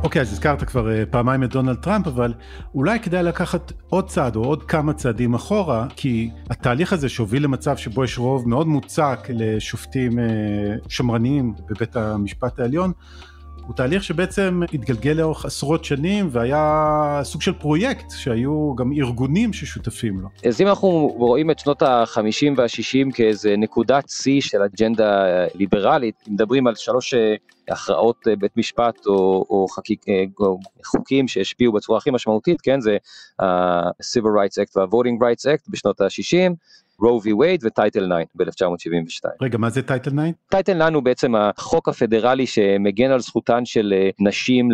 אוקיי, 0.05 0.21
אז 0.21 0.31
הזכרת 0.31 0.63
כבר 0.63 0.91
אה, 0.91 1.03
פעמיים 1.05 1.43
את 1.43 1.49
דונלד 1.49 1.75
טראמפ, 1.75 2.07
אבל 2.07 2.33
אולי 2.75 2.99
כדאי 2.99 3.23
לקחת 3.23 3.71
עוד 3.89 4.07
צעד 4.07 4.35
או 4.35 4.43
עוד 4.43 4.63
כמה 4.63 4.93
צעדים 4.93 5.33
אחורה, 5.33 5.87
כי 5.95 6.29
התהליך 6.49 6.93
הזה 6.93 7.09
שהוביל 7.09 7.43
למצב 7.43 7.77
שבו 7.77 8.03
יש 8.03 8.17
רוב 8.17 8.49
מאוד 8.49 8.67
מוצק 8.67 9.27
לשופטים 9.29 10.19
אה, 10.19 10.25
שמרניים 10.87 11.53
בבית 11.69 11.95
המשפט 11.95 12.59
העליון, 12.59 12.91
הוא 13.67 13.75
תהליך 13.75 14.03
שבעצם 14.03 14.61
התגלגל 14.73 15.11
לאורך 15.11 15.45
עשרות 15.45 15.85
שנים 15.85 16.27
והיה 16.31 17.21
סוג 17.23 17.41
של 17.41 17.53
פרויקט 17.53 18.11
שהיו 18.11 18.75
גם 18.75 18.91
ארגונים 18.91 19.53
ששותפים 19.53 20.19
לו. 20.19 20.29
אז 20.45 20.61
אם 20.61 20.67
אנחנו 20.67 20.89
רואים 21.17 21.51
את 21.51 21.59
שנות 21.59 21.81
ה-50 21.81 22.53
וה-60 22.57 23.15
כאיזה 23.15 23.55
נקודת 23.57 24.09
שיא 24.09 24.41
של 24.41 24.61
אג'נדה 24.61 25.25
ליברלית, 25.55 26.15
מדברים 26.27 26.67
על 26.67 26.75
שלוש 26.75 27.13
אה, 27.13 27.35
הכרעות 27.69 28.27
אה, 28.27 28.35
בית 28.35 28.57
משפט 28.57 29.05
או, 29.05 29.45
או, 29.49 29.67
חקיק, 29.67 30.09
אה, 30.09 30.23
או 30.39 30.59
חוקים 30.85 31.27
שהשפיעו 31.27 31.73
בצורה 31.73 31.97
הכי 31.97 32.11
משמעותית, 32.11 32.61
כן, 32.61 32.79
זה 32.79 32.97
ה-Civil 33.39 34.23
Rights 34.23 34.63
Act 34.63 34.71
וה-Voting 34.75 35.21
Rights 35.21 35.45
Act 35.45 35.71
בשנות 35.71 36.01
ה-60, 36.01 36.51
רו 36.99 37.21
וי 37.23 37.33
וייד 37.33 37.61
וטייטל 37.65 38.05
9 38.05 38.15
ב-1972. 38.35 39.29
רגע, 39.41 39.57
מה 39.57 39.69
זה 39.69 39.81
טייטל 39.81 40.11
9? 40.11 40.21
טייטל 40.49 40.73
9 40.73 40.93
הוא 40.93 41.03
בעצם 41.03 41.35
החוק 41.35 41.89
הפדרלי 41.89 42.47
שמגן 42.47 43.11
על 43.11 43.19
זכותן 43.19 43.65
של 43.65 43.93
אה, 43.97 44.09
נשים 44.19 44.69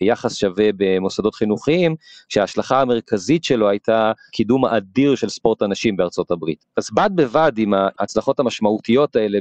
ליחס 0.00 0.34
שווה 0.34 0.68
במוסדות 0.76 1.34
חינוכיים, 1.34 1.96
שההשלכה 2.28 2.80
המרכזית 2.80 3.44
שלו 3.44 3.68
הייתה 3.68 4.12
קידום 4.32 4.64
האדיר 4.64 5.14
של 5.14 5.28
ספורט 5.28 5.62
הנשים 5.62 5.96
בארצות 5.96 6.30
הברית. 6.30 6.64
אז 6.76 6.88
בד 6.94 7.10
בבד 7.14 7.52
עם 7.56 7.74
ההצלחות 7.74 8.40
המשמעותיות 8.40 9.16
האלה 9.16 9.38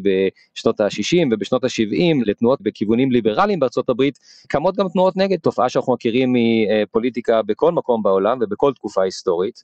בשנות 0.56 0.80
ה-60 0.80 1.28
ובשנות 1.32 1.64
ה-70 1.64 2.16
לתנועות 2.26 2.62
בכיוונים 2.62 3.12
ליברליים 3.12 3.60
בארצות 3.60 3.90
הברית, 3.90 4.20
קמות 4.48 4.76
גם 4.76 4.90
תנועות 4.90 5.18
נגד, 5.18 5.38
תופעה 5.40 5.70
שאנחנו 5.70 5.94
מכירים 5.94 6.34
מפוליטיקה 6.36 7.42
בכל 7.42 7.72
מקום 7.72 8.04
בעולם 8.04 8.38
ובכל 8.42 8.74
תקופה 8.74 9.04
היסטורית. 9.04 9.60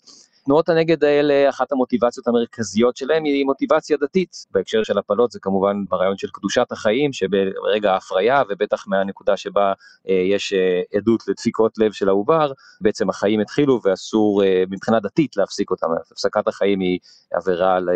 תנועות 0.46 0.70
הנגד 0.70 1.04
האלה, 1.04 1.50
אחת 1.50 1.72
המוטיבציות 1.72 2.28
המרכזיות 2.28 2.98
שלהם 2.98 3.24
היא 3.24 3.46
מוטיבציה 3.46 3.98
דתית. 4.02 4.36
בהקשר 4.52 4.84
של 4.84 4.98
הפלות 4.98 5.32
זה 5.32 5.40
כמובן 5.40 5.84
ברעיון 5.90 6.18
של 6.18 6.28
קדושת 6.34 6.72
החיים, 6.72 7.14
שברגע 7.14 7.94
ההפריה, 7.94 8.44
ובטח 8.50 8.88
מהנקודה 8.88 9.38
שבה 9.38 9.74
אה, 10.10 10.14
יש 10.14 10.54
אה, 10.54 10.82
עדות 10.98 11.28
לדפיקות 11.28 11.78
לב 11.78 11.92
של 11.92 12.10
העובר, 12.10 12.52
בעצם 12.82 13.10
החיים 13.10 13.40
התחילו 13.40 13.80
ואסור 13.84 14.44
אה, 14.44 14.64
מבחינה 14.70 15.00
דתית 15.00 15.38
להפסיק 15.38 15.72
אותם. 15.72 15.88
הפסקת 16.12 16.48
החיים 16.48 16.80
היא 16.80 17.00
עבירה 17.34 17.76
על 17.76 17.90
אה, 17.90 17.96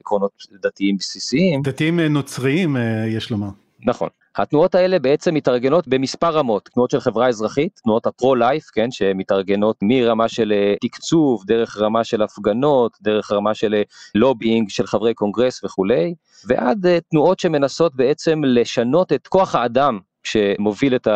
עקרונות 0.00 0.32
דתיים 0.62 0.96
בסיסיים. 0.96 1.62
דתיים 1.62 2.00
אה, 2.00 2.08
נוצריים, 2.08 2.76
אה, 2.76 3.04
יש 3.08 3.30
לומר. 3.30 3.48
נכון. 3.86 4.08
התנועות 4.36 4.74
האלה 4.74 4.98
בעצם 4.98 5.34
מתארגנות 5.34 5.88
במספר 5.88 6.30
רמות, 6.30 6.68
תנועות 6.74 6.90
של 6.90 7.00
חברה 7.00 7.28
אזרחית, 7.28 7.80
תנועות 7.84 8.06
הפרו-לייף, 8.06 8.64
כן, 8.72 8.90
שמתארגנות 8.90 9.76
מרמה 9.82 10.28
של 10.28 10.52
אה, 10.52 10.74
תקצוב, 10.80 11.44
דרך 11.46 11.76
רמה 11.78 12.04
של 12.04 12.22
הפגנות, 12.22 12.92
דרך 13.02 13.32
רמה 13.32 13.54
של 13.54 13.82
לובינג 14.14 14.66
אה, 14.66 14.70
של 14.70 14.86
חברי 14.86 15.14
קונגרס 15.14 15.64
וכולי, 15.64 16.14
ועד 16.46 16.86
אה, 16.86 16.98
תנועות 17.10 17.40
שמנסות 17.40 17.94
בעצם 17.94 18.40
לשנות 18.44 19.12
את 19.12 19.28
כוח 19.28 19.54
האדם 19.54 19.98
שמוביל 20.24 20.94
את 20.94 21.08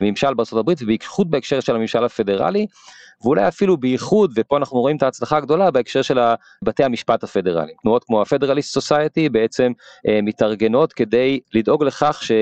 הממשל 0.00 0.34
הברית, 0.58 0.82
ובייחוד 0.82 1.30
בהקשר 1.30 1.60
של 1.60 1.76
הממשל 1.76 2.04
הפדרלי, 2.04 2.66
ואולי 3.22 3.48
אפילו 3.48 3.76
בייחוד, 3.76 4.32
ופה 4.36 4.56
אנחנו 4.56 4.80
רואים 4.80 4.96
את 4.96 5.02
ההצלחה 5.02 5.36
הגדולה 5.36 5.70
בהקשר 5.70 6.02
של 6.02 6.18
בתי 6.62 6.84
המשפט 6.84 7.24
הפדרליים. 7.24 7.76
תנועות 7.82 8.04
כמו 8.04 8.20
ה-Federalist 8.20 8.78
Society 8.78 9.30
בעצם 9.32 9.72
אה, 10.08 10.20
מתארגנות 10.22 10.92
כדי 10.92 11.40
לדאוג 11.54 11.84
לכך 11.84 12.22
ש... 12.22 12.32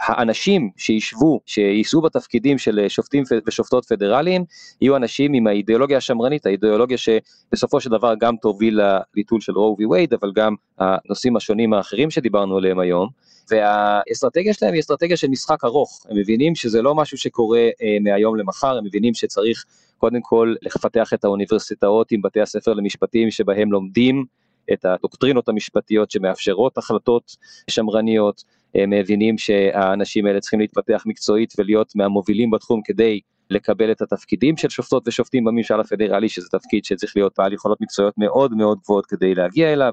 האנשים 0.00 0.70
שישבו, 0.76 1.40
שיישאו 1.46 2.00
בתפקידים 2.00 2.58
של 2.58 2.84
שופטים 2.88 3.24
ושופטות 3.46 3.84
פדרליים, 3.84 4.44
יהיו 4.80 4.96
אנשים 4.96 5.32
עם 5.32 5.46
האידיאולוגיה 5.46 5.96
השמרנית, 5.96 6.46
האידיאולוגיה 6.46 6.96
שבסופו 6.98 7.80
של 7.80 7.90
דבר 7.90 8.14
גם 8.20 8.36
תוביל 8.36 8.80
לביטול 8.80 9.40
של 9.40 9.52
רו 9.52 9.76
וי 9.78 9.86
וייד, 9.86 10.14
אבל 10.14 10.32
גם 10.34 10.54
הנושאים 10.78 11.36
השונים 11.36 11.72
האחרים 11.72 12.10
שדיברנו 12.10 12.56
עליהם 12.56 12.78
היום. 12.78 13.08
והאסטרטגיה 13.50 14.54
שלהם 14.54 14.72
היא 14.72 14.80
אסטרטגיה 14.80 15.16
של 15.16 15.28
משחק 15.28 15.64
ארוך, 15.64 16.06
הם 16.10 16.16
מבינים 16.18 16.54
שזה 16.54 16.82
לא 16.82 16.94
משהו 16.94 17.18
שקורה 17.18 17.58
אה, 17.82 17.96
מהיום 18.00 18.36
למחר, 18.36 18.78
הם 18.78 18.84
מבינים 18.84 19.14
שצריך 19.14 19.64
קודם 19.98 20.20
כל 20.22 20.54
לפתח 20.62 21.12
את 21.14 21.24
האוניברסיטאות 21.24 22.12
עם 22.12 22.22
בתי 22.22 22.40
הספר 22.40 22.74
למשפטים 22.74 23.30
שבהם 23.30 23.72
לומדים 23.72 24.24
את 24.72 24.84
הדוקטרינות 24.84 25.48
המשפטיות 25.48 26.10
שמאפשרות 26.10 26.78
החלטות 26.78 27.36
שמרניות, 27.70 28.44
הם 28.74 28.90
מבינים 28.90 29.38
שהאנשים 29.38 30.26
האלה 30.26 30.40
צריכים 30.40 30.60
להתפתח 30.60 31.02
מקצועית 31.06 31.52
ולהיות 31.58 31.96
מהמובילים 31.96 32.50
בתחום 32.50 32.80
כדי 32.84 33.20
לקבל 33.50 33.90
את 33.90 34.02
התפקידים 34.02 34.56
של 34.56 34.68
שופטות 34.68 35.08
ושופטים 35.08 35.44
בממשל 35.44 35.80
הפדרלי, 35.80 36.28
שזה 36.28 36.48
תפקיד 36.48 36.84
שצריך 36.84 37.12
להיות 37.16 37.32
בעל 37.38 37.52
יכולות 37.52 37.80
מקצועיות 37.80 38.14
מאוד 38.18 38.54
מאוד 38.54 38.78
גבוהות 38.84 39.06
כדי 39.06 39.34
להגיע 39.34 39.72
אליו, 39.72 39.92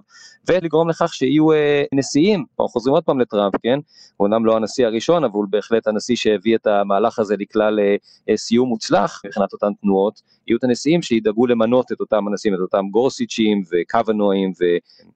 ולגרום 0.50 0.90
לכך 0.90 1.14
שיהיו 1.14 1.52
אה, 1.52 1.84
נשיאים, 1.94 2.46
אנחנו 2.52 2.68
חוזרים 2.68 2.94
עוד 2.94 3.04
פעם 3.04 3.20
לטראמפ, 3.20 3.54
כן? 3.64 3.80
הוא 4.18 4.28
אומנם 4.28 4.46
לא 4.46 4.56
הנשיא 4.56 4.86
הראשון, 4.86 5.24
אבל 5.24 5.34
הוא 5.34 5.46
בהחלט 5.50 5.88
הנשיא 5.88 6.16
שהביא 6.16 6.56
את 6.56 6.68
המהלך 6.68 7.20
הזה 7.20 7.36
לכלל 7.40 7.80
אה, 7.80 7.96
אה, 8.30 8.38
סיום 8.38 8.70
מוצלח 8.70 9.22
מבחינת 9.26 9.54
אותן 9.54 9.74
תנועות, 9.82 10.22
יהיו 10.48 10.58
את 10.58 10.64
הנשיאים 10.64 11.02
שידאגו 11.02 11.48
למנות 11.48 11.92
את 11.92 12.00
אותם 12.00 12.28
הנשיאים, 12.28 12.56
את 12.56 12.60
אותם 12.60 12.86
גורסיצ'ים 12.92 13.64
וקוונואים 13.72 14.52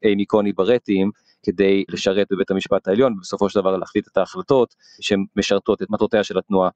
ואימי 0.04 0.26
קוני 0.26 0.54
ברטים, 0.54 1.12
כדי 1.44 1.84
לשרת 1.90 2.28
בבית 2.32 2.52
המשפט 2.52 2.88
העליון 2.88 3.14
ובסופו 3.14 3.50
של 3.50 3.60
דבר 3.60 3.78
להחליט 3.78 4.08
את 4.08 4.18
ההחלטות 4.18 4.76
שמשרתות 5.02 5.82
את 5.82 5.90
מטרותיה 5.90 6.24
של 6.24 6.38
התנועה 6.38 6.70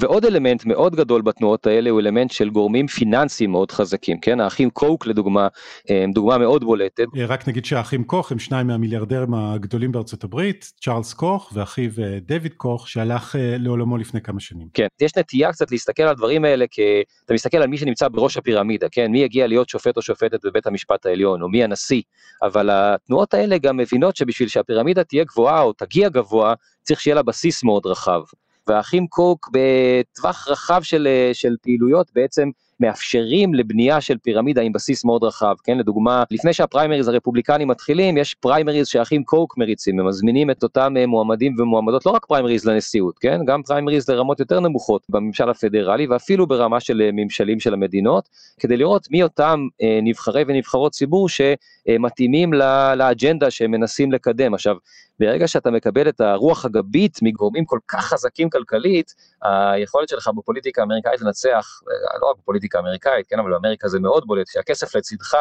ועוד 0.00 0.24
אלמנט 0.24 0.64
מאוד 0.64 0.96
גדול 0.96 1.22
בתנועות 1.22 1.66
האלה 1.66 1.90
הוא 1.90 2.00
אלמנט 2.00 2.30
של 2.30 2.50
גורמים 2.50 2.86
פיננסיים 2.86 3.50
מאוד 3.50 3.70
חזקים, 3.70 4.20
כן? 4.20 4.40
האחים 4.40 4.70
קוק 4.70 5.06
לדוגמה, 5.06 5.48
הם 5.88 6.12
דוגמה 6.12 6.38
מאוד 6.38 6.64
בולטת. 6.64 7.04
רק 7.28 7.48
נגיד 7.48 7.64
שהאחים 7.64 8.04
קוך 8.04 8.32
הם 8.32 8.38
שניים 8.38 8.66
מהמיליארדרים 8.66 9.34
הגדולים 9.34 9.92
בארצות 9.92 10.24
הברית, 10.24 10.72
צ'ארלס 10.80 11.14
קוך 11.14 11.50
ואחיו 11.54 11.90
דויד 12.20 12.54
קוק 12.56 12.88
שהלך 12.88 13.34
לעולמו 13.38 13.96
לפני 13.96 14.20
כמה 14.20 14.40
שנים. 14.40 14.68
כן, 14.74 14.86
יש 15.00 15.16
נטייה 15.16 15.52
קצת 15.52 15.70
להסתכל 15.70 16.02
על 16.02 16.08
הדברים 16.08 16.44
האלה 16.44 16.64
כי 16.70 17.02
אתה 17.24 17.34
מסתכל 17.34 17.58
על 17.58 17.66
מי 17.66 17.78
שנמצא 17.78 18.08
בראש 18.08 18.36
הפירמידה, 18.36 18.86
כן? 18.92 19.10
מי 19.10 19.18
יגיע 19.22 19.46
להיות 19.46 19.68
שופט 19.68 19.96
או 19.96 20.02
שופטת 20.02 20.46
בבית 20.46 20.66
המשפט 20.66 21.06
העליון, 21.06 21.42
או 21.42 21.48
מי 21.48 21.64
הנשיא, 21.64 22.02
אבל 22.42 22.70
התנועות 22.72 23.34
האלה 23.34 23.58
גם 23.58 23.76
מבינות 23.76 24.16
שבשביל 24.16 24.48
שהפירמידה 24.48 25.04
תהיה 25.04 25.24
גבוהה 25.24 25.62
או 25.62 25.72
תגיע 25.72 26.08
גבוה, 26.08 26.54
צריך 26.82 27.00
שיהיה 27.00 27.14
לה 27.14 27.22
בסיס 27.22 27.64
מאוד 27.64 27.86
רחב. 27.86 28.20
והאחים 28.68 29.06
קוק 29.06 29.50
בטווח 29.52 30.48
רחב 30.48 30.82
של, 30.82 31.08
של 31.32 31.56
פעילויות 31.62 32.10
בעצם 32.14 32.50
מאפשרים 32.80 33.54
לבנייה 33.54 34.00
של 34.00 34.18
פירמידה 34.18 34.62
עם 34.62 34.72
בסיס 34.72 35.04
מאוד 35.04 35.24
רחב, 35.24 35.54
כן, 35.64 35.78
לדוגמה, 35.78 36.24
לפני 36.30 36.52
שהפריימריז 36.52 37.08
הרפובליקנים 37.08 37.68
מתחילים, 37.68 38.16
יש 38.16 38.34
פריימריז 38.34 38.86
שהאחים 38.86 39.24
קוק 39.24 39.58
מריצים, 39.58 40.00
הם 40.00 40.08
מזמינים 40.08 40.50
את 40.50 40.62
אותם 40.62 40.94
אה, 40.96 41.06
מועמדים 41.06 41.54
ומועמדות, 41.58 42.06
לא 42.06 42.10
רק 42.10 42.26
פריימריז 42.26 42.64
לנשיאות, 42.64 43.18
כן, 43.18 43.40
גם 43.46 43.62
פריימריז 43.62 44.10
לרמות 44.10 44.40
יותר 44.40 44.60
נמוכות 44.60 45.06
בממשל 45.08 45.50
הפדרלי 45.50 46.06
ואפילו 46.06 46.46
ברמה 46.46 46.80
של 46.80 47.00
אה, 47.00 47.10
ממשלים 47.12 47.60
של 47.60 47.74
המדינות, 47.74 48.28
כדי 48.60 48.76
לראות 48.76 49.08
מי 49.10 49.22
אותם 49.22 49.66
אה, 49.82 49.98
נבחרי 50.02 50.44
ונבחרות 50.48 50.92
ציבור 50.92 51.28
שמתאימים 51.28 52.52
לאג'נדה 52.96 53.50
שהם 53.50 53.70
מנסים 53.70 54.12
לקדם. 54.12 54.54
עכשיו, 54.54 54.76
ברגע 55.20 55.48
שאתה 55.48 55.70
מקבל 55.70 56.08
את 56.08 56.20
הרוח 56.20 56.64
הגבית 56.64 57.18
מגורמים 57.22 57.64
כל 57.64 57.78
כך 57.88 58.04
חזקים 58.04 58.50
כלכלית, 58.50 59.14
היכולת 59.42 60.08
שלך 60.08 60.30
בפוליטיקה 60.36 60.82
האמריקאית 60.82 61.20
לנצח, 61.20 61.80
לא 62.22 62.30
רק 62.30 62.36
בפוליטיקה 62.38 62.67
האמריקאית, 62.74 63.26
כן, 63.26 63.38
אבל 63.38 63.50
באמריקה 63.50 63.88
זה 63.88 64.00
מאוד 64.00 64.24
בולט, 64.26 64.46
שהכסף 64.46 64.94
לצדך, 64.94 65.36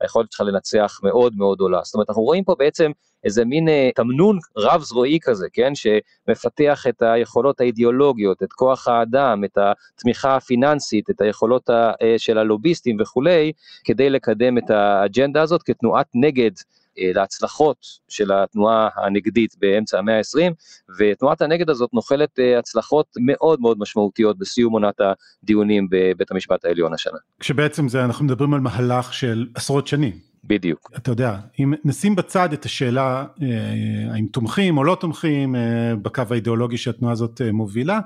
היכולת 0.00 0.32
שלך 0.32 0.46
לנצח 0.46 1.00
מאוד 1.02 1.32
מאוד 1.36 1.60
עולה. 1.60 1.80
זאת 1.84 1.94
אומרת, 1.94 2.10
אנחנו 2.10 2.22
רואים 2.22 2.44
פה 2.44 2.54
בעצם 2.58 2.90
איזה 3.24 3.44
מין 3.44 3.68
אה, 3.68 3.90
תמנון 3.94 4.38
רב 4.56 4.82
זרועי 4.82 5.18
כזה, 5.22 5.46
כן, 5.52 5.72
שמפתח 5.74 6.86
את 6.88 7.02
היכולות 7.02 7.60
האידיאולוגיות, 7.60 8.42
את 8.42 8.52
כוח 8.52 8.88
האדם, 8.88 9.44
את 9.44 9.58
התמיכה 9.58 10.36
הפיננסית, 10.36 11.10
את 11.10 11.20
היכולות 11.20 11.70
ה, 11.70 11.92
אה, 12.02 12.14
של 12.18 12.38
הלוביסטים 12.38 12.96
וכולי, 13.00 13.52
כדי 13.84 14.10
לקדם 14.10 14.58
את 14.58 14.70
האג'נדה 14.70 15.42
הזאת 15.42 15.62
כתנועת 15.62 16.06
נגד. 16.14 16.50
אה, 16.98 17.10
להצלחות 17.14 17.76
של 18.08 18.32
התנועה 18.32 18.88
הנגדית 18.96 19.54
באמצע 19.58 19.98
המאה 19.98 20.16
ה-20, 20.16 20.52
ותנועת 20.98 21.42
הנגד 21.42 21.70
הזאת 21.70 21.90
נוחלת 21.92 22.38
אה, 22.38 22.58
הצלחות 22.58 23.06
מאוד 23.20 23.60
מאוד 23.60 23.78
משמעותיות 23.80 24.38
בסיום 24.38 24.72
עונת 24.72 25.00
הדיונים 25.00 25.88
בבית 25.90 26.30
המשפט 26.30 26.64
העליון 26.64 26.94
השנה. 26.94 27.18
כשבעצם 27.40 27.88
זה, 27.88 28.04
אנחנו 28.04 28.24
מדברים 28.24 28.54
על 28.54 28.60
מהלך 28.60 29.12
של 29.12 29.46
עשרות 29.54 29.86
שנים. 29.86 30.12
בדיוק. 30.44 30.90
אתה 30.96 31.10
יודע, 31.10 31.36
אם 31.58 31.74
נשים 31.84 32.16
בצד 32.16 32.52
את 32.52 32.64
השאלה 32.64 33.24
אה, 33.42 34.12
האם 34.12 34.26
תומכים 34.26 34.78
או 34.78 34.84
לא 34.84 34.96
תומכים 35.00 35.54
בקו 36.02 36.22
האידיאולוגי 36.30 36.76
שהתנועה 36.76 37.12
הזאת 37.12 37.40
מובילה, 37.52 38.00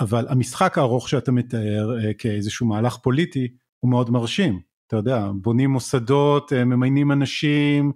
אבל 0.00 0.26
המשחק 0.28 0.78
הארוך 0.78 1.08
שאתה 1.08 1.32
מתאר 1.32 1.90
כאיזשהו 2.18 2.66
מהלך 2.66 2.96
פוליטי 2.96 3.48
הוא 3.80 3.90
מאוד 3.90 4.10
מרשים. 4.10 4.67
אתה 4.88 4.96
יודע, 4.96 5.30
בונים 5.34 5.70
מוסדות, 5.70 6.52
אה, 6.52 6.64
ממיינים 6.64 7.12
אנשים, 7.12 7.92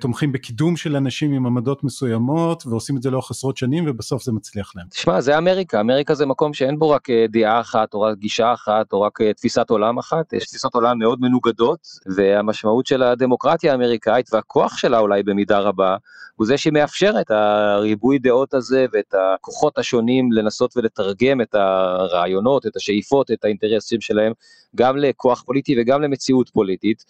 תומכים 0.00 0.32
בקידום 0.32 0.76
של 0.76 0.96
אנשים 0.96 1.32
עם 1.32 1.46
עמדות 1.46 1.84
מסוימות 1.84 2.66
ועושים 2.66 2.96
את 2.96 3.02
זה 3.02 3.10
לאורך 3.10 3.30
עשרות 3.30 3.56
שנים 3.56 3.84
ובסוף 3.86 4.22
זה 4.22 4.32
מצליח 4.32 4.72
להם. 4.76 4.86
תשמע 4.90 5.20
זה 5.20 5.38
אמריקה, 5.38 5.80
אמריקה 5.80 6.14
זה 6.14 6.26
מקום 6.26 6.54
שאין 6.54 6.78
בו 6.78 6.90
רק 6.90 7.10
אה, 7.10 7.26
דעה 7.28 7.60
אחת 7.60 7.94
או 7.94 8.00
רק 8.00 8.18
גישה 8.18 8.52
אחת 8.52 8.92
או 8.92 9.00
רק 9.00 9.18
תפיסת 9.36 9.70
עולם 9.70 9.98
אחת, 9.98 10.32
יש 10.32 10.46
תפיסות 10.46 10.74
עולם 10.74 10.98
מאוד 10.98 11.20
מנוגדות 11.20 11.88
והמשמעות 12.16 12.86
של 12.86 13.02
הדמוקרטיה 13.02 13.72
האמריקאית 13.72 14.34
והכוח 14.34 14.78
שלה 14.78 14.98
אולי 14.98 15.22
במידה 15.22 15.58
רבה 15.58 15.96
הוא 16.36 16.46
זה 16.46 16.58
שמאפשר 16.58 17.12
את 17.20 17.30
הריבוי 17.30 18.18
דעות 18.18 18.54
הזה 18.54 18.86
ואת 18.92 19.14
הכוחות 19.14 19.78
השונים 19.78 20.32
לנסות 20.32 20.76
ולתרגם 20.76 21.40
את 21.40 21.54
הרעיונות, 21.54 22.66
את 22.66 22.76
השאיפות, 22.76 23.30
את 23.30 23.44
האינטרסים 23.44 24.00
שלהם 24.00 24.32
גם 24.74 24.96
לכוח 24.96 25.42
פוליטי 25.42 25.74
וגם 25.80 26.02
למציאות 26.02 26.48
פוליטית. 26.48 27.04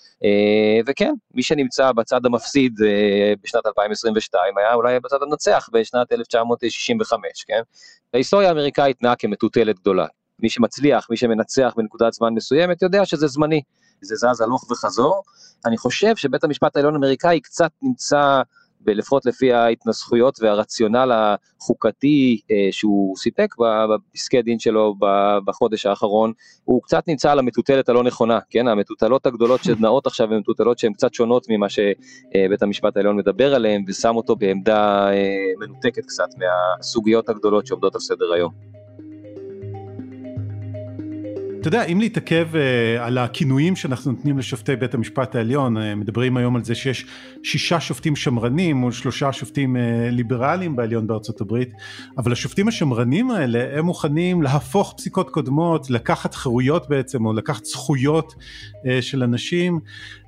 וכן 0.87 1.15
מי 1.35 1.43
שנמצא 1.43 1.93
בצד 1.93 2.27
המפסיד 2.37 2.83
אה, 2.83 3.33
בשנת 3.43 3.67
2022 3.67 4.59
היה 4.59 4.75
אולי 4.75 5.01
בצד 5.01 5.23
הנצח 5.23 5.69
בשנת 5.73 6.13
1965, 6.13 7.45
כן? 7.47 7.61
ההיסטוריה 8.15 8.49
האמריקאית 8.49 9.03
נעה 9.03 9.17
כמטוטלת 9.17 9.81
גדולה. 9.81 10.07
מי 10.39 10.51
שמצליח, 10.51 11.07
מי 11.11 11.17
שמנצח 11.17 11.73
בנקודת 11.77 12.13
זמן 12.13 12.35
מסוימת 12.35 12.83
יודע 12.83 13.05
שזה 13.05 13.27
זמני, 13.27 13.63
זה 14.01 14.17
זז 14.17 14.41
הלוך 14.41 14.71
וחזור. 14.71 15.23
אני 15.67 15.77
חושב 15.77 16.17
שבית 16.17 16.45
המשפט 16.45 16.77
העליון 16.77 16.95
האמריקאי 16.95 17.41
קצת 17.41 17.71
נמצא 17.83 18.43
ולפחות 18.87 19.27
לפי 19.27 19.53
ההתנסחויות 19.53 20.39
והרציונל 20.43 21.13
החוקתי 21.13 22.41
אה, 22.51 22.69
שהוא 22.71 23.17
סיפק 23.17 23.55
בפסקי 23.59 24.43
דין 24.43 24.59
שלו 24.59 24.95
בחודש 25.45 25.87
האחרון, 25.87 26.33
הוא 26.65 26.83
קצת 26.83 27.09
נמצא 27.09 27.33
על 27.33 27.39
המטוטלת 27.39 27.89
הלא 27.89 28.03
נכונה, 28.03 28.39
כן, 28.51 28.69
המטוטלות 28.69 29.27
הגדולות 29.27 29.65
שנעות 29.65 30.07
עכשיו 30.07 30.33
הן 30.33 30.39
מטוטלות 30.39 30.79
שהן 30.79 30.93
קצת 30.93 31.15
שונות 31.15 31.47
ממה 31.51 31.67
שבית 31.69 32.63
המשפט 32.63 32.97
העליון 32.97 33.17
מדבר 33.17 33.55
עליהן, 33.55 33.85
ושם 33.89 34.17
אותו 34.17 34.37
בעמדה 34.37 35.09
אה, 35.13 35.37
מנותקת 35.61 36.03
קצת 36.07 36.29
מהסוגיות 36.39 37.29
הגדולות 37.29 37.67
שעומדות 37.67 37.95
על 37.95 38.01
סדר 38.01 38.33
היום. 38.33 38.76
אתה 41.67 41.77
יודע, 41.77 41.85
אם 41.85 42.01
להתעכב 42.01 42.49
uh, 42.53 42.57
על 43.01 43.19
הכינויים 43.19 43.77
שאנחנו 43.77 44.13
נותנים 44.13 44.39
לשופטי 44.39 44.77
בית 44.77 44.95
המשפט 44.95 45.35
העליון, 45.35 45.77
uh, 45.77 45.81
מדברים 45.97 46.37
היום 46.37 46.57
על 46.57 46.65
זה 46.65 46.75
שיש 46.75 47.07
שישה 47.43 47.81
שופטים 47.81 48.17
שמרנים 48.17 48.77
מול 48.77 48.93
שלושה 48.93 49.33
שופטים 49.33 49.77
uh, 49.77 49.79
ליברליים 50.11 50.77
בעליון 50.77 51.07
בארצות 51.07 51.41
הברית, 51.41 51.71
אבל 52.19 52.33
השופטים 52.33 52.69
השמרנים 52.69 53.31
האלה, 53.31 53.79
הם 53.79 53.85
מוכנים 53.85 54.43
להפוך 54.43 54.95
פסיקות 54.97 55.31
קודמות, 55.31 55.91
לקחת 55.91 56.35
חירויות 56.35 56.89
בעצם, 56.89 57.27
או 57.27 57.33
לקחת 57.33 57.65
זכויות 57.65 58.33
uh, 58.33 58.87
של 59.01 59.23
אנשים. 59.23 59.81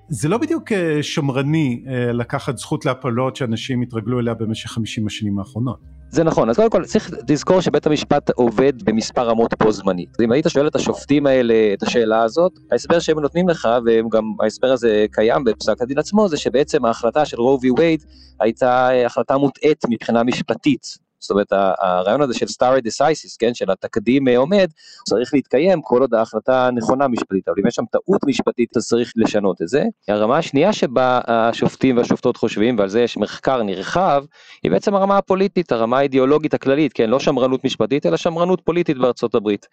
זה 0.08 0.28
לא 0.28 0.38
בדיוק 0.38 0.72
שמרני 1.02 1.84
לקחת 2.12 2.58
זכות 2.58 2.84
להפלות 2.84 3.36
שאנשים 3.36 3.82
התרגלו 3.82 4.20
אליה 4.20 4.34
במשך 4.34 4.70
50 4.70 5.06
השנים 5.06 5.38
האחרונות. 5.38 5.97
זה 6.10 6.24
נכון, 6.24 6.50
אז 6.50 6.56
קודם 6.56 6.70
כל 6.70 6.84
צריך 6.84 7.10
לזכור 7.28 7.60
שבית 7.60 7.86
המשפט 7.86 8.30
עובד 8.30 8.82
במספר 8.82 9.28
רמות 9.28 9.54
בו 9.62 9.72
זמנית. 9.72 10.08
אם 10.24 10.32
היית 10.32 10.46
שואל 10.48 10.66
את 10.66 10.74
השופטים 10.74 11.26
האלה 11.26 11.54
את 11.72 11.82
השאלה 11.82 12.22
הזאת, 12.22 12.52
ההסבר 12.72 12.98
שהם 12.98 13.20
נותנים 13.20 13.48
לך, 13.48 13.68
וגם 13.86 14.24
ההסבר 14.40 14.72
הזה 14.72 15.06
קיים 15.12 15.44
בפסק 15.44 15.82
הדין 15.82 15.98
עצמו, 15.98 16.28
זה 16.28 16.36
שבעצם 16.36 16.84
ההחלטה 16.84 17.24
של 17.24 17.40
רובי 17.40 17.70
וייד 17.70 18.04
הייתה 18.40 18.88
החלטה 19.06 19.36
מוטעית 19.36 19.84
מבחינה 19.88 20.22
משפטית. 20.22 21.07
זאת 21.20 21.30
אומרת 21.30 21.52
הרעיון 21.78 22.20
הזה 22.20 22.34
של 22.34 22.46
stare 22.46 22.80
decisis, 22.86 23.36
כן, 23.38 23.54
של 23.54 23.70
התקדים 23.70 24.28
עומד, 24.28 24.68
צריך 25.08 25.34
להתקיים 25.34 25.82
כל 25.82 26.00
עוד 26.00 26.14
ההחלטה 26.14 26.70
נכונה 26.74 27.08
משפטית, 27.08 27.48
אבל 27.48 27.56
אם 27.62 27.66
יש 27.66 27.74
שם 27.74 27.84
טעות 27.90 28.20
משפטית 28.26 28.76
אז 28.76 28.86
צריך 28.86 29.12
לשנות 29.16 29.62
את 29.62 29.68
זה. 29.68 29.84
הרמה 30.08 30.38
השנייה 30.38 30.72
שבה 30.72 31.20
השופטים 31.26 31.96
והשופטות 31.96 32.36
חושבים, 32.36 32.78
ועל 32.78 32.88
זה 32.88 33.00
יש 33.00 33.16
מחקר 33.16 33.62
נרחב, 33.62 34.24
היא 34.62 34.70
בעצם 34.70 34.94
הרמה 34.94 35.18
הפוליטית, 35.18 35.72
הרמה 35.72 35.98
האידיאולוגית 35.98 36.54
הכללית, 36.54 36.92
כן, 36.92 37.10
לא 37.10 37.18
שמרנות 37.18 37.64
משפטית 37.64 38.06
אלא 38.06 38.16
שמרנות 38.16 38.60
פוליטית 38.60 38.98
בארצות 38.98 39.34
הברית. 39.34 39.66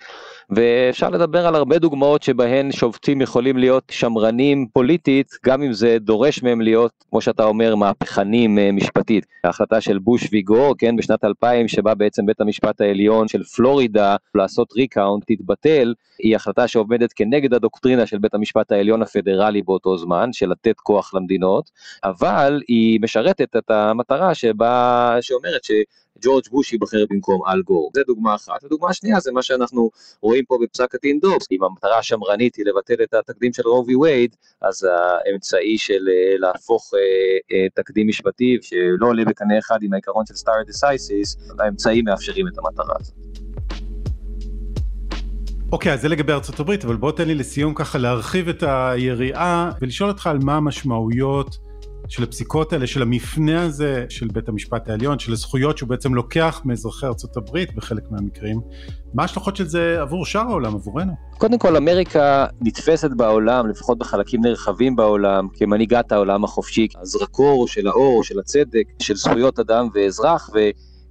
ואפשר 0.49 1.09
לדבר 1.09 1.47
על 1.47 1.55
הרבה 1.55 1.79
דוגמאות 1.79 2.23
שבהן 2.23 2.71
שופטים 2.71 3.21
יכולים 3.21 3.57
להיות 3.57 3.83
שמרנים 3.91 4.67
פוליטית, 4.73 5.27
גם 5.45 5.61
אם 5.61 5.73
זה 5.73 5.97
דורש 5.99 6.43
מהם 6.43 6.61
להיות, 6.61 6.91
כמו 7.09 7.21
שאתה 7.21 7.45
אומר, 7.45 7.75
מהפכנים 7.75 8.59
אה, 8.59 8.71
משפטית. 8.71 9.25
ההחלטה 9.43 9.81
של 9.81 9.99
בוש 9.99 10.27
ויגור, 10.31 10.75
כן, 10.77 10.95
בשנת 10.95 11.23
2000 11.43 11.67
שבה 11.67 11.95
בעצם 11.95 12.25
בית 12.25 12.41
המשפט 12.41 12.81
העליון 12.81 13.27
של 13.27 13.43
פלורידה 13.43 14.15
לעשות 14.35 14.73
ריקאונט 14.73 15.23
תתבטל, 15.27 15.93
היא 16.19 16.35
החלטה 16.35 16.67
שעומדת 16.67 17.13
כנגד 17.13 17.53
הדוקטרינה 17.53 18.05
של 18.05 18.17
בית 18.17 18.33
המשפט 18.33 18.71
העליון 18.71 19.01
הפדרלי 19.01 19.61
באותו 19.61 19.97
זמן, 19.97 20.33
של 20.33 20.49
לתת 20.49 20.79
כוח 20.79 21.13
למדינות, 21.13 21.71
אבל 22.03 22.61
היא 22.67 22.99
משרתת 23.01 23.55
את 23.55 23.71
המטרה 23.71 24.35
שבה, 24.35 25.17
שאומרת 25.21 25.63
ש... 25.63 25.71
ג'ורג' 26.21 26.43
בוש 26.51 26.73
ייבחר 26.73 27.05
במקום 27.09 27.41
אל 27.47 27.61
גור. 27.61 27.91
זה 27.93 28.01
דוגמה 28.07 28.35
אחת. 28.35 28.63
ודוגמה 28.63 28.93
שנייה 28.93 29.19
זה 29.19 29.31
מה 29.31 29.43
שאנחנו 29.43 29.89
רואים 30.21 30.45
פה 30.45 30.57
בפסק 30.61 30.95
הדין 30.95 31.19
דובס. 31.19 31.47
אם 31.51 31.63
המטרה 31.63 31.99
השמרנית 31.99 32.55
היא 32.55 32.65
לבטל 32.65 33.03
את 33.03 33.13
התקדים 33.13 33.53
של 33.53 33.63
רובי 33.67 33.95
וייד, 33.95 34.35
אז 34.61 34.87
האמצעי 35.25 35.77
של 35.77 36.07
אה, 36.09 36.37
להפוך 36.37 36.91
אה, 36.93 36.99
אה, 37.57 37.67
תקדים 37.73 38.07
משפטי 38.07 38.57
שלא 38.61 39.07
עולה 39.07 39.25
בקנה 39.25 39.59
אחד 39.59 39.77
עם 39.81 39.93
העיקרון 39.93 40.25
של 40.25 40.33
stare 40.33 40.69
decisis, 40.69 41.53
האמצעים 41.59 42.05
מאפשרים 42.05 42.47
את 42.47 42.57
המטרה 42.57 42.95
הזאת. 42.99 43.13
אוקיי, 45.71 45.91
okay, 45.91 45.95
אז 45.95 46.01
זה 46.01 46.09
לגבי 46.09 46.33
ארצות 46.33 46.59
הברית, 46.59 46.85
אבל 46.85 46.95
בוא 46.95 47.11
תן 47.11 47.27
לי 47.27 47.35
לסיום 47.35 47.73
ככה 47.73 47.97
להרחיב 47.97 48.49
את 48.49 48.63
היריעה 48.67 49.71
ולשאול 49.81 50.09
אותך 50.09 50.27
על 50.27 50.37
מה 50.43 50.55
המשמעויות 50.55 51.57
של 52.09 52.23
הפסיקות 52.23 52.73
האלה, 52.73 52.87
של 52.87 53.01
המפנה 53.01 53.61
הזה 53.61 54.05
של 54.09 54.27
בית 54.27 54.49
המשפט 54.49 54.89
העליון, 54.89 55.19
של 55.19 55.33
הזכויות 55.33 55.77
שהוא 55.77 55.89
בעצם 55.89 56.13
לוקח 56.13 56.61
מאזרחי 56.65 57.07
הברית 57.35 57.75
בחלק 57.75 58.03
מהמקרים, 58.11 58.61
מה 59.13 59.21
ההשלכות 59.21 59.55
של 59.55 59.67
זה 59.67 60.01
עבור 60.01 60.25
שאר 60.25 60.41
העולם, 60.41 60.75
עבורנו? 60.75 61.13
קודם 61.37 61.57
כל, 61.57 61.77
אמריקה 61.77 62.45
נתפסת 62.61 63.09
בעולם, 63.11 63.67
לפחות 63.67 63.97
בחלקים 63.97 64.41
נרחבים 64.41 64.95
בעולם, 64.95 65.47
כמנהיגת 65.53 66.11
העולם 66.11 66.43
החופשי, 66.43 66.87
הזרקור 67.01 67.67
של 67.67 67.87
האור, 67.87 68.23
של 68.23 68.39
הצדק, 68.39 68.87
של 69.01 69.15
זכויות 69.15 69.59
אדם 69.59 69.87
ואזרח, 69.93 70.49
ו... 70.53 70.59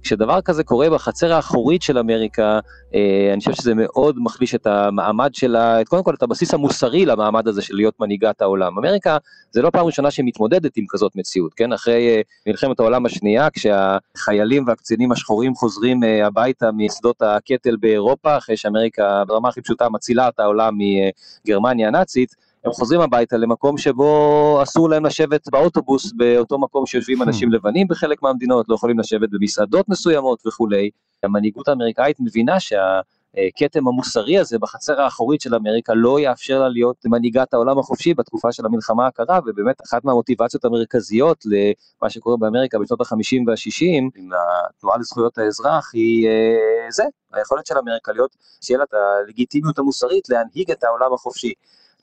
כשדבר 0.05 0.41
כזה 0.41 0.63
קורה 0.63 0.89
בחצר 0.89 1.33
האחורית 1.33 1.81
של 1.81 1.97
אמריקה, 1.97 2.59
אה, 2.95 3.29
אני 3.33 3.39
חושב 3.39 3.53
שזה 3.53 3.73
מאוד 3.75 4.15
מחליש 4.19 4.55
את 4.55 4.67
המעמד 4.67 5.35
שלה, 5.35 5.77
קודם 5.87 6.03
כל 6.03 6.13
את 6.13 6.23
הבסיס 6.23 6.53
המוסרי 6.53 7.05
למעמד 7.05 7.47
הזה 7.47 7.61
של 7.61 7.75
להיות 7.75 7.99
מנהיגת 7.99 8.41
העולם. 8.41 8.77
אמריקה 8.77 9.17
זה 9.51 9.61
לא 9.61 9.69
פעם 9.69 9.85
ראשונה 9.85 10.11
שהיא 10.11 10.25
מתמודדת 10.25 10.77
עם 10.77 10.85
כזאת 10.89 11.15
מציאות, 11.15 11.53
כן? 11.53 11.73
אחרי 11.73 12.07
אה, 12.07 12.21
מלחמת 12.47 12.79
העולם 12.79 13.05
השנייה, 13.05 13.47
כשהחיילים 13.49 14.67
והקצינים 14.67 15.11
השחורים 15.11 15.55
חוזרים 15.55 16.03
אה, 16.03 16.27
הביתה 16.27 16.71
משדות 16.71 17.21
הקטל 17.21 17.75
באירופה, 17.75 18.37
אחרי 18.37 18.57
שאמריקה 18.57 19.23
ברמה 19.27 19.49
הכי 19.49 19.61
פשוטה 19.61 19.89
מצילה 19.89 20.27
את 20.27 20.39
העולם 20.39 20.77
מגרמניה 20.77 21.87
הנאצית, 21.87 22.35
הם 22.65 22.71
חוזרים 22.71 23.01
הביתה 23.01 23.37
למקום 23.37 23.77
שבו 23.77 24.59
אסור 24.63 24.89
להם 24.89 25.05
לשבת 25.05 25.49
באוטובוס 25.49 26.11
באותו 26.15 26.59
מקום 26.59 26.85
שיושבים 26.85 27.21
אנשים 27.21 27.49
hmm. 27.49 27.51
לבנים 27.51 27.87
בחלק 27.87 28.21
מהמדינות, 28.23 28.69
לא 28.69 28.75
יכולים 28.75 28.99
לשבת 28.99 29.29
במסעדות 29.31 29.89
מסוימות 29.89 30.47
וכולי. 30.47 30.89
המנהיגות 31.23 31.67
האמריקאית 31.67 32.17
מבינה 32.19 32.59
שהכתם 32.59 33.87
המוסרי 33.87 34.39
הזה 34.39 34.59
בחצר 34.59 35.01
האחורית 35.01 35.41
של 35.41 35.55
אמריקה 35.55 35.93
לא 35.93 36.19
יאפשר 36.19 36.59
לה 36.59 36.69
להיות 36.69 37.05
מנהיגת 37.05 37.53
העולם 37.53 37.79
החופשי 37.79 38.13
בתקופה 38.13 38.51
של 38.51 38.65
המלחמה 38.65 39.07
הקרה, 39.07 39.39
ובאמת 39.45 39.81
אחת 39.81 40.05
מהמוטיבציות 40.05 40.65
המרכזיות 40.65 41.45
למה 41.45 42.09
שקורה 42.09 42.37
באמריקה 42.37 42.79
בשנות 42.79 43.01
ה-50 43.01 43.43
וה-60, 43.47 44.11
עם 44.15 44.29
התנועה 44.69 44.97
לזכויות 44.97 45.37
האזרח, 45.37 45.91
היא 45.93 46.27
אה, 46.27 46.91
זה, 46.91 47.03
היכולת 47.33 47.65
של 47.65 47.77
אמריקה 47.77 48.11
להיות, 48.11 48.35
שיהיה 48.61 48.77
לה 48.77 48.83
את 48.83 48.93
הלגיטימיות 48.93 49.79
המוסרית 49.79 50.29
להנהיג 50.29 50.71
את 50.71 50.83
העולם 50.83 51.13
החופשי. 51.13 51.53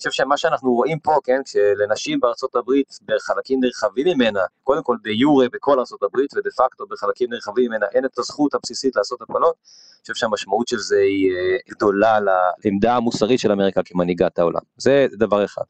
חושב 0.08 0.22
שמה 0.22 0.36
שאנחנו 0.36 0.72
רואים 0.74 0.98
פה, 0.98 1.16
כן, 1.24 1.40
כשלנשים 1.44 2.20
בארצות 2.20 2.56
הברית, 2.56 2.98
בחלקים 3.04 3.60
נרחבים 3.60 4.06
ממנה, 4.06 4.40
קודם 4.62 4.82
כל 4.82 4.96
דה 5.02 5.10
יורה 5.10 5.46
בכל 5.52 5.78
ארצות 5.78 6.02
הברית 6.02 6.34
ודה 6.34 6.50
פקטו 6.56 6.86
בחלקים 6.86 7.32
נרחבים 7.32 7.70
ממנה, 7.70 7.86
אין 7.94 8.04
את 8.04 8.18
הזכות 8.18 8.54
הבסיסית 8.54 8.96
לעשות 8.96 9.22
הפלות, 9.22 9.54
אני 9.54 10.00
חושב 10.02 10.14
שהמשמעות 10.14 10.68
של 10.68 10.78
זה 10.78 10.98
היא 10.98 11.32
אה, 11.32 11.56
גדולה 11.70 12.18
לעמדה 12.20 12.96
המוסרית 12.96 13.40
של 13.40 13.52
אמריקה 13.52 13.80
כמנהיגת 13.84 14.38
העולם. 14.38 14.60
זה 14.76 15.06
דבר 15.12 15.44
אחד. 15.44 15.62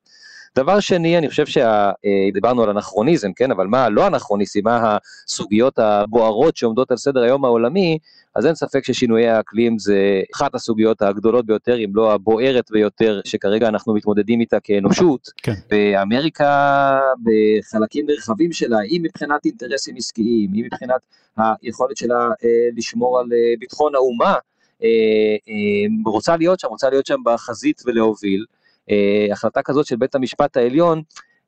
דבר 0.56 0.80
שני, 0.80 1.18
אני 1.18 1.28
חושב 1.28 1.44
שדיברנו 1.46 2.62
אה, 2.62 2.66
על 2.68 2.76
אנכרוניזם, 2.76 3.32
כן, 3.32 3.50
אבל 3.50 3.66
מה 3.66 3.88
לא 3.88 4.06
אנכרוניזם, 4.06 4.60
מה 4.64 4.96
הסוגיות 5.26 5.78
הבוערות 5.78 6.56
שעומדות 6.56 6.90
על 6.90 6.96
סדר 6.96 7.22
היום 7.22 7.44
העולמי, 7.44 7.98
אז 8.34 8.46
אין 8.46 8.54
ספק 8.54 8.84
ששינויי 8.84 9.28
האקלים 9.28 9.78
זה 9.78 10.20
אחת 10.34 10.54
הסוגיות 10.54 11.02
הגדולות 11.02 11.46
ביותר, 11.46 11.78
אם 11.84 11.90
לא 11.94 12.12
הבוערת 12.12 12.70
ביותר, 12.70 13.20
שכרגע 13.24 13.68
אנחנו 13.68 13.94
מתמודדים 13.94 14.40
איתה 14.40 14.60
כאנושות. 14.60 15.28
כן. 15.36 15.54
באמריקה, 15.70 16.98
בחלקים 17.22 18.06
נרחבים 18.06 18.52
שלה, 18.52 18.78
אם 18.82 19.00
מבחינת 19.02 19.44
אינטרסים 19.44 19.96
עסקיים, 19.96 20.50
אם 20.54 20.64
מבחינת 20.64 21.00
היכולת 21.36 21.96
שלה 21.96 22.28
אה, 22.44 22.68
לשמור 22.76 23.18
על 23.18 23.26
אה, 23.32 23.54
ביטחון 23.58 23.94
האומה, 23.94 24.34
אה, 24.82 24.88
אה, 25.48 26.10
רוצה 26.12 26.36
להיות 26.36 26.60
שם, 26.60 26.68
רוצה 26.68 26.90
להיות 26.90 27.06
שם 27.06 27.20
בחזית 27.24 27.82
ולהוביל. 27.86 28.44
אה, 28.90 29.26
החלטה 29.32 29.62
כזאת 29.62 29.86
של 29.86 29.96
בית 29.96 30.14
המשפט 30.14 30.56
העליון, 30.56 31.02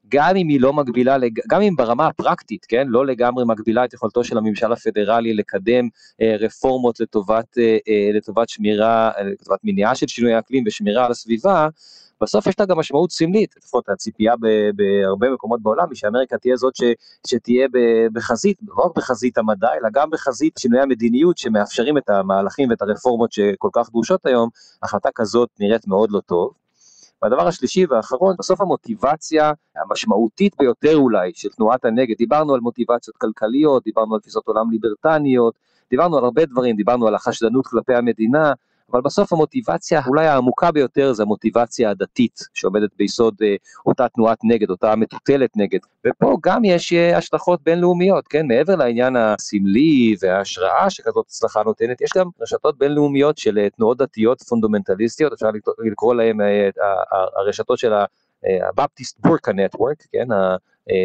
גם 0.09 0.37
אם 0.37 0.49
היא 0.49 0.61
לא 0.61 0.73
מגבילה, 0.73 1.17
גם 1.49 1.63
אם 1.63 1.77
ברמה 1.77 2.07
הפרקטית, 2.07 2.67
כן, 2.69 2.87
לא 2.89 3.07
לגמרי 3.07 3.45
מגבילה 3.45 3.85
את 3.85 3.95
יכולתו 3.95 4.25
של 4.25 4.39
הממשל 4.39 4.73
הפדרלי 4.73 5.35
לקדם 5.35 5.89
אה, 6.23 6.37
רפורמות 6.41 7.01
לטובת, 7.01 7.59
אה, 7.59 7.77
אה, 7.89 8.11
לטובת 8.15 8.49
שמירה, 8.49 9.11
אה, 9.19 9.23
לטובת 9.23 9.59
מניעה 9.65 9.95
של 9.95 10.07
שינוי 10.07 10.35
האקלים 10.35 10.65
ושמירה 10.67 11.05
על 11.05 11.11
הסביבה, 11.11 11.69
בסוף 12.21 12.47
יש 12.47 12.61
לה 12.61 12.67
גם 12.67 12.79
משמעות 12.79 13.13
סמלית, 13.13 13.55
לפחות 13.57 13.89
הציפייה 13.89 14.35
בהרבה 14.77 15.31
מקומות 15.31 15.63
בעולם 15.63 15.87
היא 15.91 15.97
שאמריקה 15.97 16.39
תהיה 16.39 16.57
זאת 16.57 16.77
ש, 16.77 16.83
שתהיה 17.27 17.69
בחזית, 18.13 18.57
לא 18.69 18.83
רק 18.83 18.97
בחזית 18.97 19.39
המדע, 19.39 19.69
אלא 19.81 19.89
גם 19.93 20.11
בחזית 20.11 20.55
שינויי 20.59 20.83
המדיניות 20.83 21.39
שמאפשרים 21.39 21.99
את 21.99 22.11
המהלכים 22.11 22.71
ואת 22.71 22.83
הרפורמות 22.83 23.33
שכל 23.33 23.69
כך 23.73 23.91
דרושות 23.91 24.27
היום, 24.27 24.49
החלטה 24.83 25.09
כזאת 25.15 25.49
נראית 25.61 25.87
מאוד 25.87 26.11
לא 26.11 26.21
טוב. 26.21 26.64
והדבר 27.25 27.49
השלישי 27.49 27.87
והאחרון, 27.87 28.35
בסוף 28.39 28.61
המוטיבציה 28.61 29.53
המשמעותית 29.77 30.57
ביותר 30.59 30.97
אולי 30.97 31.31
של 31.35 31.49
תנועת 31.49 31.85
הנגד, 31.85 32.17
דיברנו 32.19 32.55
על 32.55 32.61
מוטיבציות 32.61 33.17
כלכליות, 33.17 33.85
דיברנו 33.85 34.15
על 34.15 34.21
תפיסות 34.21 34.49
עולם 34.49 34.71
ליברטניות, 34.71 35.55
דיברנו 35.91 36.19
על 36.19 36.25
הרבה 36.25 36.47
דברים, 36.47 36.77
דיברנו 36.77 37.07
על 37.09 37.15
החשדנות 37.15 37.67
כלפי 37.67 37.95
המדינה, 37.95 38.53
אבל 38.93 39.01
בסוף 39.01 39.33
המוטיבציה 39.33 40.01
אולי 40.07 40.27
העמוקה 40.27 40.73
ביותר 40.73 41.13
זה 41.13 41.23
המוטיבציה 41.23 41.91
הדתית 41.91 42.41
שעומדת 42.55 42.91
ביסוד 42.99 43.35
אה, 43.43 43.55
אותה 43.87 44.09
תנועת 44.09 44.39
נגד, 44.45 44.71
אותה 44.71 44.97
מטוטלת 44.97 45.51
נגד. 45.57 45.79
ופה 46.07 46.37
גם 46.43 46.65
יש 46.65 46.93
אה, 46.93 47.17
השלכות 47.19 47.63
בינלאומיות, 47.63 48.29
כן? 48.29 48.47
מעבר 48.47 48.77
לעניין 48.77 49.17
הסמלי 49.17 50.17
וההשראה 50.21 50.91
שכזאת 50.91 51.27
הצלחה 51.27 51.63
נותנת, 51.63 52.01
יש 52.01 52.11
גם 52.17 52.27
רשתות 52.41 52.79
בינלאומיות 52.79 53.39
של 53.39 53.59
אה, 53.59 53.71
תנועות 53.71 53.99
דתיות 53.99 54.43
פונדומנטליסטיות, 54.43 55.33
אפשר 55.33 55.51
לקרוא 55.79 56.15
אה, 56.23 56.69
הרשתות 57.37 57.79
של 57.79 57.93
הבפטיסט 58.69 59.19
בורקה 59.21 59.53
נטוורק, 59.53 60.03
כן? 60.13 60.27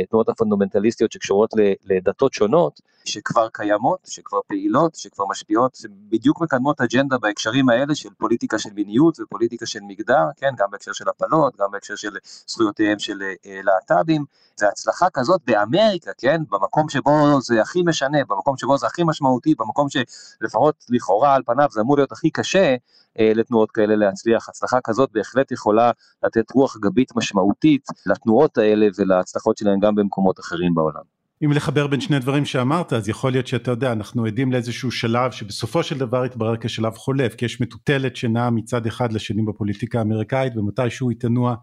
התנועות 0.03 0.29
הפונדומנטליסטיות 0.29 1.11
שקשורות 1.11 1.49
לדתות 1.85 2.33
שונות, 2.33 2.79
שכבר 3.09 3.47
קיימות, 3.53 3.99
שכבר 4.07 4.39
פעילות, 4.47 4.95
שכבר 4.95 5.25
משפיעות, 5.29 5.75
שבדיוק 5.75 6.41
מקדמות 6.41 6.81
אג'נדה 6.81 7.17
בהקשרים 7.17 7.69
האלה 7.69 7.95
של 7.95 8.09
פוליטיקה 8.17 8.59
של 8.59 8.69
מיניות 8.73 9.19
ופוליטיקה 9.19 9.65
של 9.65 9.79
מגדר, 9.87 10.25
כן, 10.35 10.53
גם 10.57 10.67
בהקשר 10.71 10.93
של 10.93 11.09
הפלות, 11.09 11.55
גם 11.59 11.71
בהקשר 11.71 11.95
של 11.95 12.17
זכויותיהם 12.47 12.99
של 12.99 13.21
אה, 13.21 13.59
להט"בים. 13.63 14.25
זה 14.59 14.67
הצלחה 14.67 15.05
כזאת 15.13 15.41
באמריקה, 15.45 16.11
כן, 16.17 16.41
במקום 16.49 16.89
שבו 16.89 17.41
זה 17.41 17.61
הכי 17.61 17.81
משנה, 17.85 18.17
במקום 18.27 18.57
שבו 18.57 18.77
זה 18.77 18.87
הכי 18.87 19.01
משמעותי, 19.05 19.55
במקום 19.55 19.87
שלפחות 19.89 20.85
לכאורה 20.89 21.35
על 21.35 21.43
פניו 21.45 21.67
זה 21.71 21.81
אמור 21.81 21.97
להיות 21.97 22.11
הכי 22.11 22.29
קשה 22.29 22.75
אה, 23.19 23.31
לתנועות 23.35 23.71
כאלה 23.71 23.95
להצליח. 23.95 24.49
הצלחה 24.49 24.81
כזאת 24.83 25.09
בהחלט 25.11 25.51
יכולה 25.51 25.91
לתת 26.23 26.51
רוח 26.51 26.77
גבית 26.77 27.15
משמעותית 27.15 27.87
לתנועות 28.05 28.57
האלה 28.57 28.87
ולהצלחות 28.97 29.57
שלהן 29.57 29.79
גם 29.79 29.95
במקומות 29.95 30.39
אחרים 30.39 30.73
בעולם. 30.73 31.18
אם 31.45 31.51
לחבר 31.51 31.87
בין 31.87 32.01
שני 32.01 32.19
דברים 32.19 32.45
שאמרת 32.45 32.93
אז 32.93 33.09
יכול 33.09 33.31
להיות 33.31 33.47
שאתה 33.47 33.71
יודע 33.71 33.91
אנחנו 33.91 34.25
עדים 34.25 34.51
לאיזשהו 34.51 34.91
שלב 34.91 35.31
שבסופו 35.31 35.83
של 35.83 35.97
דבר 35.97 36.25
יתברר 36.25 36.57
כשלב 36.57 36.93
חולף 36.93 37.35
כי 37.35 37.45
יש 37.45 37.61
מטוטלת 37.61 38.15
שנעה 38.15 38.49
מצד 38.49 38.85
אחד 38.85 39.13
לשני 39.13 39.41
בפוליטיקה 39.41 39.99
האמריקאית 39.99 40.57
ומתישהו 40.57 41.09
היא 41.09 41.17
תנוע 41.19 41.55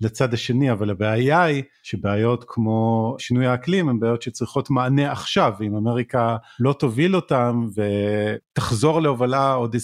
לצד 0.00 0.34
השני 0.34 0.72
אבל 0.72 0.90
הבעיה 0.90 1.42
היא 1.42 1.62
שבעיות 1.82 2.44
כמו 2.48 3.16
שינוי 3.18 3.46
האקלים 3.46 3.88
הן 3.88 4.00
בעיות 4.00 4.22
שצריכות 4.22 4.70
מענה 4.70 5.12
עכשיו. 5.12 5.52
ואם 5.58 5.76
אמריקה 5.76 6.36
לא 6.60 6.72
תוביל 6.72 7.16
אותם 7.16 7.66
ותחזור 7.74 9.02
להובלה 9.02 9.52
עוד 9.52 9.74
20-30 9.74 9.78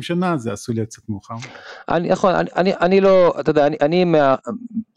שנה 0.00 0.36
זה 0.36 0.52
עשוי 0.52 0.74
להיות 0.74 0.88
קצת 0.88 1.08
מאוחר. 1.08 1.34
אני 1.88 2.08
יכול 2.08 2.30
אני, 2.30 2.50
אני, 2.56 2.72
אני 2.80 3.00
לא 3.00 3.34
אתה 3.40 3.50
יודע 3.50 3.66
אני, 3.66 3.76
אני 3.80 4.04
מה, 4.04 4.34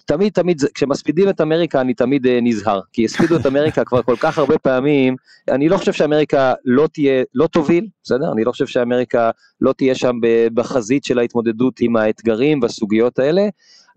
תמיד 0.05 0.33
תמיד 0.33 0.61
כשמספידים 0.73 1.29
את 1.29 1.41
אמריקה 1.41 1.81
אני 1.81 1.93
תמיד 1.93 2.25
uh, 2.25 2.29
נזהר. 2.41 2.79
כי 2.93 3.05
הספידו 3.05 3.35
את 3.35 3.45
אמריקה 3.45 3.85
כבר 3.85 4.01
כל 4.01 4.15
כך 4.19 4.37
הרבה 4.37 4.57
פעמים. 4.57 5.15
אני 5.49 5.69
לא 5.69 5.77
חושב 5.77 5.93
שאמריקה 5.93 6.53
לא 6.65 6.87
תהיה 6.93 7.23
לא 7.33 7.47
תוביל 7.47 7.87
בסדר? 8.03 8.31
אני 8.33 8.43
לא 8.43 8.51
חושב 8.51 8.67
שאמריקה 8.67 9.31
לא 9.61 9.73
תהיה 9.73 9.95
שם 9.95 10.15
בחזית 10.53 11.03
של 11.03 11.19
ההתמודדות 11.19 11.79
עם 11.79 11.95
האתגרים 11.95 12.59
והסוגיות 12.61 13.19
האלה 13.19 13.47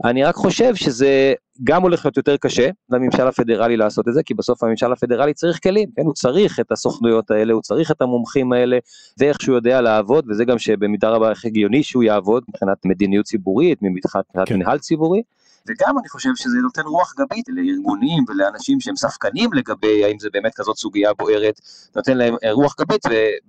אני 0.04 0.24
רק 0.24 0.34
חושב 0.34 0.74
שזה 0.74 1.34
גם 1.64 1.82
הולך 1.82 2.04
להיות 2.04 2.16
יותר 2.16 2.36
קשה 2.36 2.68
לממשל 2.90 3.26
הפדרלי 3.26 3.76
לעשות 3.76 4.08
את 4.08 4.14
זה, 4.14 4.22
כי 4.22 4.34
בסוף 4.34 4.62
הממשל 4.62 4.92
הפדרלי 4.92 5.34
צריך 5.34 5.58
כלים, 5.62 5.88
כן, 5.96 6.02
הוא 6.02 6.14
צריך 6.14 6.60
את 6.60 6.72
הסוכנויות 6.72 7.30
האלה, 7.30 7.52
הוא 7.52 7.62
צריך 7.62 7.90
את 7.90 8.02
המומחים 8.02 8.52
האלה, 8.52 8.78
זה 9.16 9.24
איך 9.24 9.42
שהוא 9.42 9.56
יודע 9.56 9.80
לעבוד, 9.80 10.24
וזה 10.30 10.44
גם 10.44 10.58
שבמידה 10.58 11.10
רבה 11.10 11.30
איך 11.30 11.44
הגיוני 11.44 11.82
שהוא 11.82 12.02
יעבוד 12.02 12.44
מבחינת 12.48 12.78
מדיניות 12.84 13.26
ציבורית, 13.26 13.78
מבחינת 13.82 14.24
כן. 14.46 14.56
מנהל 14.56 14.78
ציבורי. 14.78 15.22
וגם 15.68 15.98
אני 15.98 16.08
חושב 16.08 16.30
שזה 16.36 16.58
נותן 16.62 16.82
רוח 16.82 17.14
גבית 17.18 17.44
לארגונים 17.48 18.24
ולאנשים 18.28 18.80
שהם 18.80 18.96
ספקנים 18.96 19.52
לגבי 19.52 20.04
האם 20.04 20.18
זה 20.18 20.28
באמת 20.32 20.52
כזאת 20.54 20.76
סוגיה 20.76 21.14
בוערת, 21.14 21.60
נותן 21.96 22.18
להם 22.18 22.34
רוח 22.52 22.74
גבית 22.80 23.00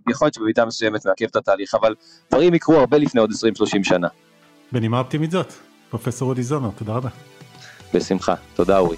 ויכול 0.08 0.26
להיות 0.26 0.34
שבמידה 0.34 0.66
מסוימת 0.66 1.06
מעכב 1.06 1.26
את 1.26 1.36
התהליך, 1.36 1.76
אבל 1.76 1.96
דברים 2.32 2.54
יקרו 2.54 2.76
הרבה 2.76 2.98
לפני 2.98 3.22
עוד 3.22 3.32
20-30 3.32 3.34
שנה. 3.84 4.08
בנימה 4.72 5.00
אופטימית 5.00 5.32
זאת. 5.32 5.73
פרופסור 5.94 6.30
אודי 6.30 6.44
זומר, 6.44 6.70
תודה 6.76 6.94
רבה. 6.94 7.10
בשמחה, 7.94 8.36
תודה 8.56 8.78
אורי. 8.78 8.98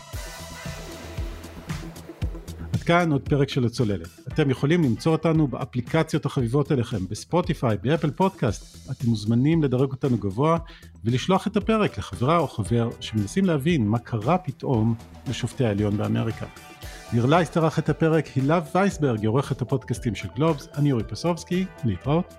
כאן 2.85 3.11
עוד 3.11 3.21
פרק 3.29 3.49
של 3.49 3.65
הצוללת. 3.65 4.07
אתם 4.27 4.49
יכולים 4.49 4.83
למצוא 4.83 5.11
אותנו 5.11 5.47
באפליקציות 5.47 6.25
החביבות 6.25 6.71
אליכם, 6.71 7.07
בספוטיפיי, 7.09 7.77
באפל 7.81 8.11
פודקאסט. 8.11 8.89
אתם 8.91 9.09
מוזמנים 9.09 9.63
לדרג 9.63 9.91
אותנו 9.91 10.17
גבוה 10.17 10.57
ולשלוח 11.03 11.47
את 11.47 11.57
הפרק 11.57 11.97
לחברה 11.97 12.37
או 12.37 12.47
חבר 12.47 12.89
שמנסים 12.99 13.45
להבין 13.45 13.87
מה 13.87 13.99
קרה 13.99 14.37
פתאום 14.37 14.95
לשופטי 15.27 15.65
העליון 15.65 15.97
באמריקה. 15.97 16.45
ניר 17.13 17.25
לייסט 17.25 17.57
ערך 17.57 17.79
את 17.79 17.89
הפרק, 17.89 18.27
הילה 18.35 18.59
וייסברג 18.75 19.19
היא 19.19 19.29
עורכת 19.29 19.61
הפודקאסטים 19.61 20.15
של 20.15 20.27
גלובס, 20.35 20.67
אני 20.75 20.91
אורי 20.91 21.03
פסובסקי, 21.03 21.65
להתראות. 21.83 22.33